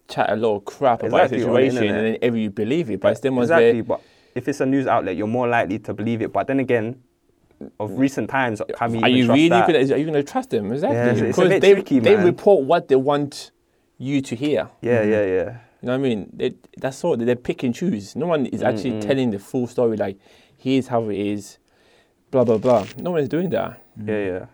chat 0.08 0.30
a 0.30 0.36
lot 0.36 0.56
of 0.56 0.64
crap 0.64 1.02
Exactly, 1.04 1.20
about 1.20 1.30
the 1.30 1.36
a 1.36 1.70
situation 1.70 1.88
and 1.96 2.06
then 2.06 2.18
every 2.22 2.42
you 2.42 2.50
believe 2.50 2.90
it. 2.90 3.00
But 3.00 3.12
it's 3.12 3.20
them 3.20 3.36
ones 3.36 3.46
exactly? 3.50 3.82
where 3.82 3.84
But 3.84 4.00
if 4.34 4.48
it's 4.48 4.60
a 4.60 4.66
news 4.66 4.86
outlet, 4.86 5.16
you're 5.16 5.26
more 5.26 5.46
likely 5.48 5.78
to 5.80 5.94
believe 5.94 6.22
it. 6.22 6.32
But 6.32 6.46
then 6.46 6.58
again, 6.60 7.00
of 7.78 7.98
recent 7.98 8.28
times, 8.30 8.60
can 8.76 8.92
we 8.92 9.02
are 9.02 9.08
you 9.08 9.28
really 9.32 9.48
gonna, 9.48 9.78
are 9.78 9.96
you 9.96 10.04
going 10.04 10.12
to 10.14 10.22
trust 10.22 10.50
them? 10.50 10.72
Exactly. 10.72 10.98
it's- 10.98 11.20
it's 11.20 11.38
a 11.38 11.40
because 11.42 11.48
bit 11.50 11.62
they, 11.62 11.72
tricky, 11.74 11.98
they 11.98 12.16
report 12.16 12.64
what 12.64 12.88
they 12.88 12.96
want 12.96 13.50
you 13.98 14.20
to 14.20 14.34
hear. 14.34 14.68
Yeah, 14.80 15.02
yeah, 15.02 15.24
mm. 15.24 15.36
yeah. 15.36 15.56
You 15.80 15.86
know 15.86 15.92
what 15.98 16.06
I 16.06 16.08
mean? 16.08 16.30
They, 16.32 16.54
that's 16.78 17.02
all. 17.04 17.16
They 17.16 17.34
pick 17.34 17.62
and 17.64 17.74
choose. 17.74 18.14
No 18.14 18.26
one 18.26 18.46
is 18.46 18.62
actually 18.62 18.92
Mm-mm. 18.92 19.06
telling 19.06 19.30
the 19.32 19.38
full 19.38 19.66
story. 19.66 19.96
Like, 19.96 20.16
here's 20.56 20.86
how 20.86 21.08
it 21.08 21.18
is. 21.18 21.58
Blah 22.30 22.44
blah 22.44 22.58
blah. 22.58 22.86
No 22.98 23.10
one's 23.10 23.28
doing 23.28 23.50
that. 23.50 23.82
Yeah, 24.02 24.24
yeah. 24.24 24.46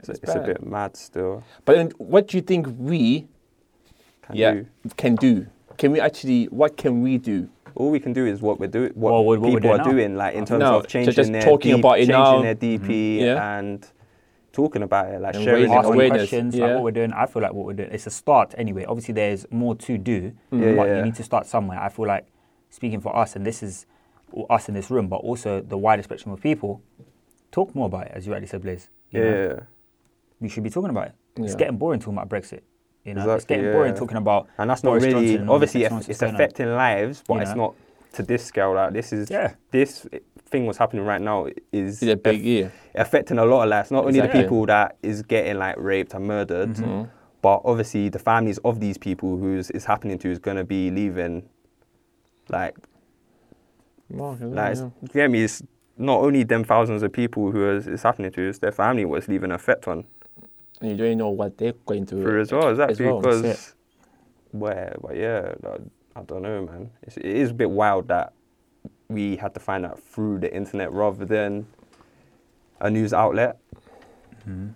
It's, 0.00 0.08
It's 0.10 0.18
it's 0.20 0.34
a 0.34 0.40
bit 0.40 0.64
mad 0.64 0.96
still. 0.96 1.42
But 1.64 1.76
then, 1.76 1.92
what 1.96 2.28
do 2.28 2.36
you 2.36 2.42
think 2.42 2.66
we 2.78 3.26
Can 4.22 4.36
yeah 4.36 4.52
do. 4.52 4.66
can 4.96 5.14
do? 5.16 5.46
Can 5.78 5.92
we 5.92 6.00
actually? 6.00 6.44
What 6.46 6.76
can 6.76 7.00
we 7.02 7.16
do? 7.18 7.48
All 7.76 7.90
we 7.90 7.98
can 8.00 8.12
do 8.12 8.24
is 8.26 8.40
what 8.40 8.60
we're 8.60 8.68
doing, 8.68 8.92
what, 8.94 9.12
Well, 9.12 9.24
what- 9.24 9.40
what 9.40 9.50
we're 9.52 9.56
people 9.60 9.70
doing 9.70 9.80
are 9.80 9.84
now. 9.84 9.90
doing, 9.90 10.16
like 10.16 10.34
in 10.34 10.44
terms 10.44 10.60
No, 10.60 10.76
of 10.78 10.82
ju- 10.84 10.88
changing 10.88 11.14
just 11.14 11.32
their 11.32 11.42
talking 11.42 11.72
DP, 11.76 11.78
about 11.80 11.92
it 11.94 12.06
changing 12.06 12.12
now. 12.12 12.42
their 12.42 12.54
mm-hmm. 12.54 12.86
DP 12.86 13.20
Yeah. 13.20 13.58
and 13.58 13.86
talking 14.52 14.82
about 14.82 15.12
it, 15.12 15.20
like 15.20 15.34
And 15.34 15.44
sharing 15.44 15.64
it. 15.64 15.70
Asking 15.74 16.00
on- 16.00 16.08
questions, 16.10 16.54
yeah. 16.54 16.66
like 16.66 16.74
what 16.74 16.84
we're 16.84 16.90
doing. 16.92 17.12
I 17.12 17.26
feel 17.26 17.42
like 17.42 17.52
what 17.52 17.66
we're 17.66 17.72
doing, 17.72 17.90
it's 17.90 18.06
a 18.06 18.10
start 18.10 18.54
anyway. 18.56 18.84
Obviously, 18.84 19.14
there's 19.14 19.46
more 19.50 19.74
to 19.74 19.98
do, 19.98 20.32
Yeah, 20.52 20.74
but 20.76 20.86
yeah. 20.88 20.96
you 20.98 21.02
need 21.04 21.14
to 21.16 21.22
start 21.24 21.46
somewhere. 21.46 21.80
I 21.80 21.88
feel 21.88 22.06
like 22.06 22.26
speaking 22.70 23.00
for 23.00 23.14
us, 23.16 23.34
and 23.36 23.44
this 23.44 23.62
is 23.62 23.86
us 24.50 24.68
in 24.68 24.74
this 24.74 24.90
room, 24.90 25.08
but 25.08 25.16
also 25.16 25.60
the 25.60 25.78
wider 25.78 26.02
spectrum 26.02 26.32
of 26.32 26.40
people, 26.40 26.80
talk 27.50 27.74
more 27.74 27.86
about 27.86 28.06
it, 28.06 28.12
as 28.14 28.26
you 28.26 28.32
rightly 28.32 28.48
said, 28.48 28.62
Blaze. 28.62 28.88
You 29.10 29.20
Yeah, 29.22 29.30
know? 29.30 29.42
yeah. 29.54 29.60
we 30.40 30.48
should 30.48 30.62
be 30.64 30.70
talking 30.70 30.90
about 30.90 31.08
it. 31.08 31.12
It's 31.36 31.54
getting 31.56 31.76
boring 31.76 31.98
talking 32.00 32.14
about 32.18 32.28
Brexit. 32.28 32.60
You 33.04 33.14
know, 33.14 33.20
it's 33.22 33.44
Exactly, 33.44 33.56
getting 33.56 33.72
boring 33.72 33.94
talking 33.94 34.16
about 34.16 34.48
and 34.58 34.70
that's 34.70 34.82
not 34.82 34.92
really 34.94 35.10
Johnson 35.10 35.40
and 35.42 35.50
all 35.50 35.58
this 35.58 35.70
obviously 35.70 35.80
next 35.82 35.86
if 35.86 35.92
nonsense 35.92 36.22
it's 36.22 36.22
affecting 36.34 36.68
lives, 36.74 37.22
but 37.26 37.34
You 37.34 37.40
it's 37.42 37.54
not 37.54 37.74
to 38.14 38.22
this 38.22 38.44
scale. 38.44 38.74
Like 38.74 38.92
this 38.94 39.12
is 39.12 39.30
Yeah. 39.30 39.54
this 39.70 40.06
thing 40.46 40.64
what's 40.66 40.78
happening 40.78 41.04
right 41.04 41.20
now 41.20 41.46
is 41.72 42.02
It's 42.02 42.12
a 42.12 42.16
big 42.16 42.36
aff- 42.40 42.42
year. 42.46 42.72
affecting 42.94 43.38
a 43.38 43.44
lot 43.44 43.64
of 43.64 43.68
lives. 43.68 43.90
Not 43.90 44.04
only 44.06 44.20
the 44.20 44.28
people 44.28 44.64
that 44.66 44.96
is 45.02 45.22
getting 45.22 45.58
like 45.58 45.76
raped 45.78 46.14
and 46.14 46.26
murdered, 46.26 46.70
Mm-hmm. 46.70 47.04
but 47.42 47.60
obviously 47.64 48.08
the 48.08 48.18
families 48.18 48.58
of 48.64 48.80
these 48.80 48.96
people 48.96 49.36
who 49.36 49.58
is 49.58 49.84
happening 49.84 50.16
to 50.20 50.30
is 50.30 50.38
going 50.38 50.56
to 50.56 50.64
be 50.64 50.90
leaving. 50.90 51.48
Like, 52.48 52.76
Mark, 54.08 54.36
I 54.38 54.40
don't 54.44 54.54
like 54.54 54.64
it's- 54.72 54.80
know. 54.80 54.92
you 55.02 55.08
get 55.08 55.30
me? 55.30 55.44
It's 55.44 55.62
not 55.98 56.20
only 56.20 56.42
them 56.44 56.64
thousands 56.64 57.02
of 57.02 57.12
people 57.12 57.50
who 57.50 57.68
is, 57.70 57.86
it's 57.86 58.02
happening 58.02 58.30
to, 58.32 58.48
it's 58.48 58.58
their 58.58 58.72
family 58.72 59.04
what's 59.04 59.28
leaving 59.28 59.50
an 59.50 59.56
effect 59.56 59.88
on 59.88 60.04
and 60.80 60.90
you 60.90 60.96
don't 60.96 61.18
know 61.18 61.30
what 61.30 61.58
they're 61.58 61.74
going 61.86 62.06
to. 62.06 62.22
through 62.22 62.40
as 62.40 62.52
well. 62.52 62.68
Exactly 62.68 63.06
well, 63.06 63.20
that's 63.20 63.42
because, 63.42 63.74
where, 64.52 64.96
but 65.00 65.16
yeah, 65.16 65.54
I, 65.64 66.20
I 66.20 66.22
don't 66.22 66.42
know, 66.42 66.66
man. 66.66 66.90
It's, 67.02 67.16
it 67.16 67.26
is 67.26 67.50
a 67.50 67.54
bit 67.54 67.70
wild 67.70 68.08
that 68.08 68.32
we 69.08 69.36
had 69.36 69.54
to 69.54 69.60
find 69.60 69.84
out 69.84 70.02
through 70.02 70.40
the 70.40 70.54
internet 70.54 70.92
rather 70.92 71.24
than 71.24 71.66
a 72.80 72.90
news 72.90 73.12
outlet. 73.12 73.58
Mm-hmm. 74.48 74.68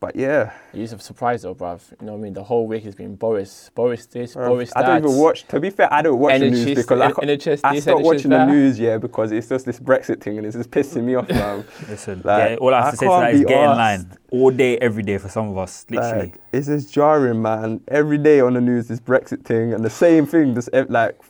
But 0.00 0.16
yeah, 0.16 0.52
You 0.72 0.84
are 0.84 0.86
surprised 0.98 1.44
though, 1.44 1.54
bruv. 1.54 1.82
You 2.00 2.06
know 2.06 2.12
what 2.12 2.18
I 2.18 2.22
mean? 2.22 2.32
The 2.32 2.42
whole 2.42 2.66
week 2.66 2.84
has 2.84 2.94
been 2.94 3.16
Boris, 3.16 3.70
Boris 3.74 4.06
this, 4.06 4.34
bruv, 4.34 4.48
Boris 4.48 4.70
that. 4.72 4.84
I 4.84 4.88
don't 4.88 5.04
even 5.04 5.16
watch. 5.18 5.46
To 5.48 5.60
be 5.60 5.68
fair, 5.68 5.92
I 5.92 6.00
don't 6.00 6.18
watch 6.18 6.40
the 6.40 6.50
news 6.50 6.64
because 6.64 7.00
I, 7.00 7.12
ca- 7.12 7.20
NHS 7.20 7.60
I 7.62 7.78
stopped 7.78 8.00
NHS 8.00 8.04
watching 8.04 8.30
that. 8.30 8.46
the 8.46 8.52
news, 8.52 8.80
yeah, 8.80 8.96
because 8.96 9.30
it's 9.30 9.48
just 9.48 9.66
this 9.66 9.78
Brexit 9.78 10.22
thing 10.22 10.38
and 10.38 10.46
it's 10.46 10.56
just 10.56 10.70
pissing 10.70 11.04
me 11.04 11.16
off, 11.16 11.28
man. 11.42 11.64
Listen, 11.88 12.22
Like, 12.24 12.50
yeah, 12.52 12.56
all 12.56 12.72
I 12.72 12.78
have 12.78 12.86
I 12.86 12.90
to 12.92 12.96
say 12.96 13.06
to 13.06 13.10
can't 13.10 13.22
that 13.24 13.34
is 13.34 13.40
be 13.40 13.46
get 13.46 13.60
in 13.62 13.76
line 13.76 14.18
all 14.30 14.50
day, 14.50 14.78
every 14.78 15.02
day 15.02 15.18
for 15.18 15.28
some 15.28 15.50
of 15.50 15.58
us, 15.58 15.84
literally. 15.90 16.26
Like, 16.30 16.38
it's 16.52 16.66
just 16.68 16.92
jarring, 16.94 17.42
man. 17.42 17.82
Every 17.88 18.16
day 18.18 18.40
on 18.40 18.54
the 18.54 18.60
news, 18.62 18.88
this 18.88 19.00
Brexit 19.00 19.44
thing, 19.44 19.74
and 19.74 19.84
the 19.84 19.90
same 19.90 20.24
thing, 20.24 20.54
this 20.54 20.70
eh, 20.72 20.86
like, 20.88 21.20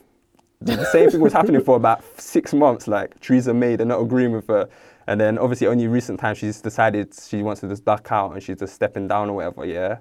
the 0.61 0.85
same 0.91 1.09
thing 1.09 1.19
was 1.19 1.33
happening 1.33 1.59
for 1.61 1.75
about 1.75 2.03
six 2.21 2.53
months. 2.53 2.87
Like, 2.87 3.19
Theresa 3.19 3.53
May, 3.53 3.75
they're 3.75 3.85
not 3.85 3.99
agreeing 3.99 4.31
with 4.31 4.47
her. 4.47 4.69
And 5.11 5.19
then, 5.19 5.37
obviously, 5.37 5.67
only 5.67 5.87
recent 5.87 6.19
times 6.21 6.37
she's 6.37 6.61
decided 6.61 7.13
she 7.13 7.43
wants 7.43 7.59
to 7.61 7.67
just 7.67 7.83
duck 7.83 8.07
out 8.11 8.31
and 8.33 8.41
she's 8.41 8.57
just 8.57 8.73
stepping 8.73 9.07
down 9.09 9.29
or 9.29 9.33
whatever, 9.35 9.65
yeah. 9.65 9.97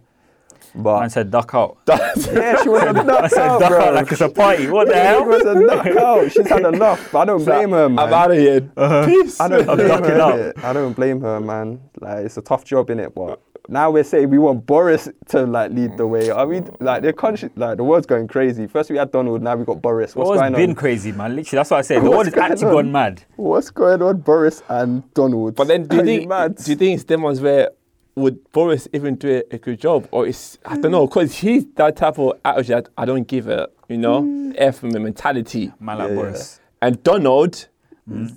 But, 0.72 1.00
Man 1.00 1.10
said 1.10 1.32
duck 1.32 1.50
out. 1.52 1.78
yeah, 1.88 2.62
she 2.62 2.68
was 2.68 2.82
a 2.82 2.88
I 2.90 2.92
duck 2.92 3.08
out. 3.08 3.24
I 3.24 3.28
said 3.28 3.48
out, 3.48 3.58
duck 3.60 3.70
bro. 3.70 3.80
out 3.86 3.94
like 3.94 4.12
it's 4.12 4.20
a 4.20 4.28
party. 4.28 4.68
What 4.68 4.86
the 4.86 4.94
She 5.00 5.00
hell? 5.00 5.24
was 5.24 5.42
a 5.44 5.54
duck 5.66 5.86
out. 5.96 6.30
She's 6.30 6.48
had 6.48 6.64
enough. 6.64 7.12
I 7.12 7.24
don't 7.24 7.44
blame 7.44 7.70
her, 7.70 7.88
man. 7.88 7.98
I'm 7.98 8.12
out 8.14 8.30
of 8.30 8.36
here. 8.38 8.70
Uh-huh. 8.76 9.06
Peace. 9.06 9.40
I 9.40 9.48
don't 9.48 9.68
I'm 9.68 9.76
blame 9.76 9.88
ducking 9.88 10.10
her. 10.10 10.52
out. 10.56 10.64
I 10.64 10.72
don't 10.72 10.92
blame 10.94 11.20
her, 11.22 11.40
man. 11.40 11.80
Like 12.00 12.26
it's 12.26 12.36
a 12.36 12.42
tough 12.42 12.64
job, 12.64 12.86
innit? 12.88 13.12
But 13.14 13.40
now 13.68 13.90
we're 13.90 14.04
saying 14.04 14.30
we 14.30 14.38
want 14.38 14.66
Boris 14.66 15.08
to 15.28 15.46
like 15.46 15.72
lead 15.72 15.96
the 15.96 16.06
way. 16.06 16.30
I 16.30 16.44
mean, 16.44 16.64
mm. 16.64 16.76
like 16.80 17.02
the 17.02 17.12
country, 17.12 17.50
like 17.56 17.76
the 17.76 17.84
world's 17.84 18.06
going 18.06 18.28
crazy. 18.28 18.66
First 18.66 18.90
we 18.90 18.96
had 18.96 19.10
Donald, 19.12 19.42
now 19.42 19.56
we 19.56 19.64
got 19.64 19.80
Boris. 19.82 20.14
What's 20.14 20.28
What's 20.28 20.40
going 20.40 20.52
been 20.52 20.62
on? 20.62 20.66
Been 20.68 20.74
crazy, 20.74 21.12
man? 21.12 21.36
Literally, 21.36 21.58
that's 21.58 21.70
what 21.70 21.78
I 21.78 21.82
said. 21.82 22.02
The 22.02 22.10
world 22.10 22.26
has 22.26 22.34
going 22.34 22.52
actually 22.52 22.66
on? 22.68 22.72
gone 22.74 22.92
mad. 22.92 23.24
What's 23.36 23.70
going 23.70 24.02
on, 24.02 24.18
Boris 24.18 24.62
and 24.68 25.12
Donald? 25.14 25.54
But 25.56 25.68
then, 25.68 25.86
do 25.86 25.96
you 25.96 26.04
think? 26.04 26.28
mad? 26.28 26.56
Do 26.56 26.70
you 26.70 26.76
think 26.76 26.94
it's 26.96 27.04
them 27.04 27.22
ones 27.22 27.40
where 27.40 27.70
would 28.16 28.52
Boris 28.52 28.88
even 28.92 29.16
do 29.16 29.42
a, 29.50 29.54
a 29.54 29.58
good 29.58 29.80
job, 29.80 30.08
or 30.10 30.26
it's 30.26 30.58
I 30.64 30.76
don't 30.76 30.92
know, 30.92 31.06
because 31.06 31.36
he's 31.36 31.66
that 31.76 31.96
type 31.96 32.18
of 32.18 32.38
attitude. 32.44 32.68
that 32.68 32.88
I 32.96 33.04
don't 33.04 33.26
give 33.26 33.48
a 33.48 33.68
you 33.88 33.98
know 33.98 34.22
mm. 34.22 34.54
F 34.56 34.78
from 34.78 34.90
the 34.90 35.00
mentality, 35.00 35.72
Man 35.80 35.98
like 35.98 36.10
Yeah, 36.10 36.30
yeah. 36.30 36.42
And 36.82 37.02
Donald 37.02 37.68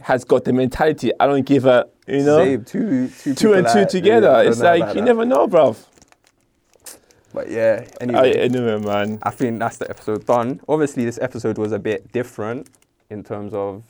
has 0.02 0.24
got 0.24 0.44
the 0.46 0.54
mentality. 0.54 1.12
I 1.20 1.28
don't 1.28 1.46
give 1.46 1.66
a 1.66 1.88
you 2.08 2.24
know 2.24 2.44
Same, 2.44 2.64
two, 2.66 3.08
two, 3.10 3.34
two 3.34 3.54
and 3.54 3.68
two 3.68 3.80
like- 3.80 3.90
together. 3.90 4.28
yeah, 4.44 4.50
it's 4.50 4.60
like 4.60 4.96
you 4.96 5.02
that. 5.02 5.06
never 5.06 5.26
know, 5.26 5.48
bruv. 5.48 5.78
But 7.34 7.50
yeah, 7.50 7.84
I, 8.00 8.04
anyway, 8.04 8.34
anyway, 8.34 8.80
man. 8.80 9.20
I 9.24 9.32
think 9.32 9.60
that's 9.60 9.78
the 9.78 9.90
episode 9.90 10.26
done. 10.26 10.60
Obviously, 10.68 11.06
this 11.06 11.18
episode 11.20 11.58
was 11.58 11.72
a 11.72 11.80
bit 11.80 12.12
different 12.12 12.70
in 13.10 13.24
terms 13.24 13.54
of 13.54 13.84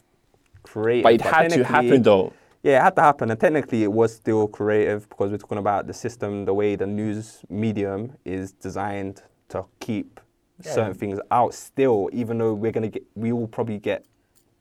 creative. 0.64 1.04
But 1.04 1.14
it 1.16 1.22
had 1.22 1.50
to 1.52 1.64
happen 1.64 2.02
though. 2.04 2.34
Yeah, 2.62 2.80
it 2.80 2.84
had 2.84 2.96
to 2.96 3.02
happen, 3.02 3.30
and 3.30 3.38
technically 3.40 3.84
it 3.84 3.92
was 3.92 4.16
still 4.16 4.48
creative 4.48 5.10
because 5.10 5.30
we're 5.32 5.38
talking 5.38 5.58
about 5.58 5.86
the 5.88 5.94
system, 5.94 6.46
the 6.46 6.54
way 6.54 6.78
the 6.78 6.88
news 6.88 7.40
medium 7.50 8.14
is 8.24 8.54
designed 8.54 9.22
to 9.50 9.66
keep 9.82 10.22
certain 10.62 10.94
things 10.94 11.20
out 11.30 11.54
still, 11.54 12.10
even 12.14 12.38
though 12.38 12.54
we're 12.54 12.72
gonna 12.72 12.88
get, 12.88 13.04
we 13.16 13.34
will 13.34 13.48
probably 13.50 13.80
get 13.80 14.06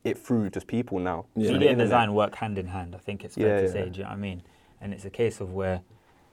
it 0.05 0.19
through 0.19 0.51
just 0.51 0.67
people 0.67 0.99
now. 0.99 1.27
Yeah. 1.37 1.53
Media 1.53 1.71
and 1.71 1.79
design 1.79 2.13
work 2.15 2.35
hand 2.37 2.59
in 2.59 2.67
hand. 2.67 2.95
I 2.95 2.99
think 2.99 3.25
it's 3.25 3.35
fair 3.37 3.49
Yeah, 3.57 3.61
to 3.61 3.67
yeah. 3.67 3.73
say. 3.73 3.89
Do 3.91 3.99
you 3.99 4.03
know 4.05 4.11
what 4.11 4.17
I 4.17 4.21
mean? 4.21 4.43
And 4.81 4.93
it's 4.93 5.05
a 5.05 5.11
case 5.11 5.41
of 5.41 5.53
where 5.53 5.83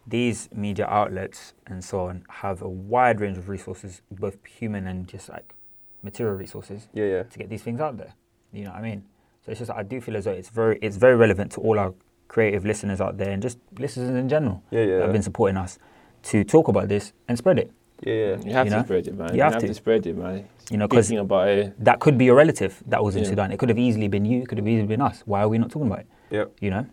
these 0.08 0.50
media 0.54 0.88
outlets 0.88 1.54
and 1.68 1.84
so 1.84 2.02
on 2.08 2.24
have 2.30 2.62
a 2.62 2.70
wide 2.70 3.22
range 3.22 3.38
of 3.38 3.48
resources, 3.48 4.02
both 4.12 4.38
human 4.46 4.88
and 4.88 5.08
just 5.08 5.30
like 5.30 5.54
material 6.02 6.36
resources, 6.36 6.88
Yeah, 6.94 7.06
yeah. 7.06 7.24
to 7.24 7.38
get 7.38 7.50
these 7.50 7.62
things 7.62 7.80
out 7.80 7.98
there. 7.98 8.14
You 8.52 8.64
know 8.66 8.72
what 8.72 8.80
I 8.80 8.82
mean? 8.82 9.04
So 9.46 9.52
it's 9.52 9.60
just 9.60 9.72
I 9.72 9.84
do 9.84 10.02
feel 10.02 10.18
as 10.18 10.26
though 10.26 10.32
it's 10.32 10.50
very 10.50 10.80
it's 10.82 10.98
very 10.98 11.16
relevant 11.16 11.52
to 11.54 11.62
all 11.62 11.78
our 11.78 11.94
creative 12.28 12.66
listeners 12.66 13.02
out 13.02 13.18
there 13.18 13.30
and 13.32 13.42
just 13.42 13.60
listeners 13.78 14.10
in 14.10 14.30
general 14.30 14.64
Yeah, 14.72 14.82
yeah. 14.82 14.96
that 14.98 15.02
have 15.04 15.12
been 15.14 15.22
supporting 15.24 15.58
us 15.58 15.78
to 16.24 16.44
talk 16.44 16.68
about 16.68 16.88
this 16.88 17.14
and 17.28 17.38
spread 17.38 17.60
it. 17.60 17.72
Yeah, 18.02 18.14
yeah. 18.14 18.38
You 18.46 18.54
have 18.54 18.66
You 18.68 18.72
to 18.72 18.78
know? 18.78 18.84
spread 18.84 19.08
it, 19.08 19.18
man. 19.18 19.36
You 19.36 19.42
have 19.42 19.58
to. 19.58 19.74
spread 19.74 20.06
it, 20.08 20.18
man. 20.18 20.46
You 20.72 20.78
know, 20.78 20.88
'cause- 20.88 21.08
Thinking 21.08 21.20
about 21.20 21.48
it. 21.50 21.74
That 21.84 22.00
could 22.00 22.18
be 22.18 22.26
your 22.26 22.36
relative 22.36 22.82
that 22.88 23.04
was 23.04 23.16
in 23.16 23.24
Yeah. 23.24 23.30
Sudan. 23.30 23.52
It 23.52 23.60
could 23.60 23.70
have 23.70 23.80
easily 23.80 24.08
been 24.08 24.26
you. 24.26 24.42
It 24.42 24.48
could 24.48 24.58
have 24.58 24.68
easily 24.68 24.88
been 24.88 25.02
us. 25.02 25.24
Why 25.26 25.42
are 25.42 25.50
we 25.50 25.58
not 25.58 25.70
talking 25.72 25.88
about 25.88 26.00
it? 26.00 26.08
Yep. 26.32 26.52
You 26.62 26.70
know? 26.72 26.86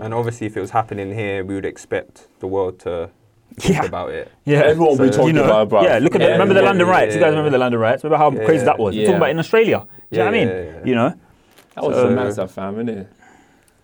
And 0.00 0.14
obviously, 0.14 0.46
if 0.46 0.56
it 0.56 0.60
was 0.60 0.70
happening 0.70 1.12
here, 1.12 1.44
we 1.44 1.54
would 1.54 1.66
expect 1.66 2.26
the 2.40 2.46
world 2.46 2.78
to 2.80 3.10
talk 3.60 3.68
Yeah. 3.70 3.84
about 3.84 4.10
it. 4.10 4.30
Yeah, 4.44 4.60
Everyone 4.60 4.96
will 4.96 5.04
be 5.06 5.10
talking 5.10 5.26
you 5.28 5.32
know, 5.34 5.44
about 5.44 5.66
it, 5.66 5.70
bruv. 5.70 5.82
Yeah, 5.84 5.98
look 5.98 6.14
at 6.14 6.18
the, 6.20 6.24
Yeah, 6.26 6.32
remember 6.32 6.54
the 6.54 6.62
London 6.62 6.86
yeah, 6.86 6.92
riots. 6.92 7.14
You 7.14 7.20
guys 7.20 7.30
remember 7.30 7.50
the 7.50 7.58
London 7.58 7.80
riots? 7.80 8.02
Remember 8.04 8.18
how 8.24 8.30
Yeah, 8.30 8.44
crazy 8.46 8.58
yeah. 8.60 8.64
that 8.64 8.78
was? 8.78 8.94
We're 8.96 9.04
talking 9.04 9.16
about 9.16 9.30
in 9.30 9.38
Australia. 9.38 9.86
Do 10.10 10.18
you 10.18 10.18
know 10.18 10.24
what 10.30 10.34
I 10.34 10.38
mean? 10.38 10.48
yeah, 10.48 10.62
yeah. 10.62 10.84
You 10.84 10.94
know, 10.94 11.14
That 11.74 11.84
was 11.84 11.96
So- 11.96 12.08
a 12.08 12.10
massive 12.10 12.50
fam, 12.50 12.74
innit? 12.76 13.06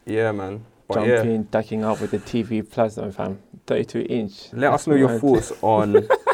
Yeah, 0.07 0.33
man. 0.33 0.61
But 0.89 1.07
yeah, 1.07 1.17
Jumping, 1.17 1.43
ducking 1.45 1.85
up 1.85 2.01
with 2.01 2.11
the 2.13 2.19
TV 2.19 2.63
plasma 2.63 3.11
fam. 3.13 3.39
32 3.67 4.07
inch. 4.09 4.49
let 4.55 4.73
us 4.73 4.87
know 4.87 4.95
your 4.95 5.19
thoughts 5.19 5.53
on 5.61 5.93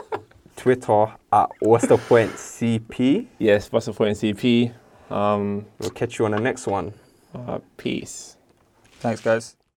Twitter 0.68 1.14
at 1.30 1.50
what's 1.60 1.86
the 1.86 1.98
point 1.98 2.32
CP. 2.32 3.26
Yes, 3.38 3.70
what's 3.70 3.84
the 3.84 3.92
point 3.92 4.16
CP? 4.16 4.72
Um, 5.10 5.66
We'll 5.78 5.90
catch 5.90 6.18
you 6.18 6.24
on 6.24 6.30
the 6.30 6.40
next 6.40 6.66
one. 6.66 6.94
uh, 7.34 7.58
peace. 7.76 8.38
thanks, 9.00 9.20
guys. 9.20 9.56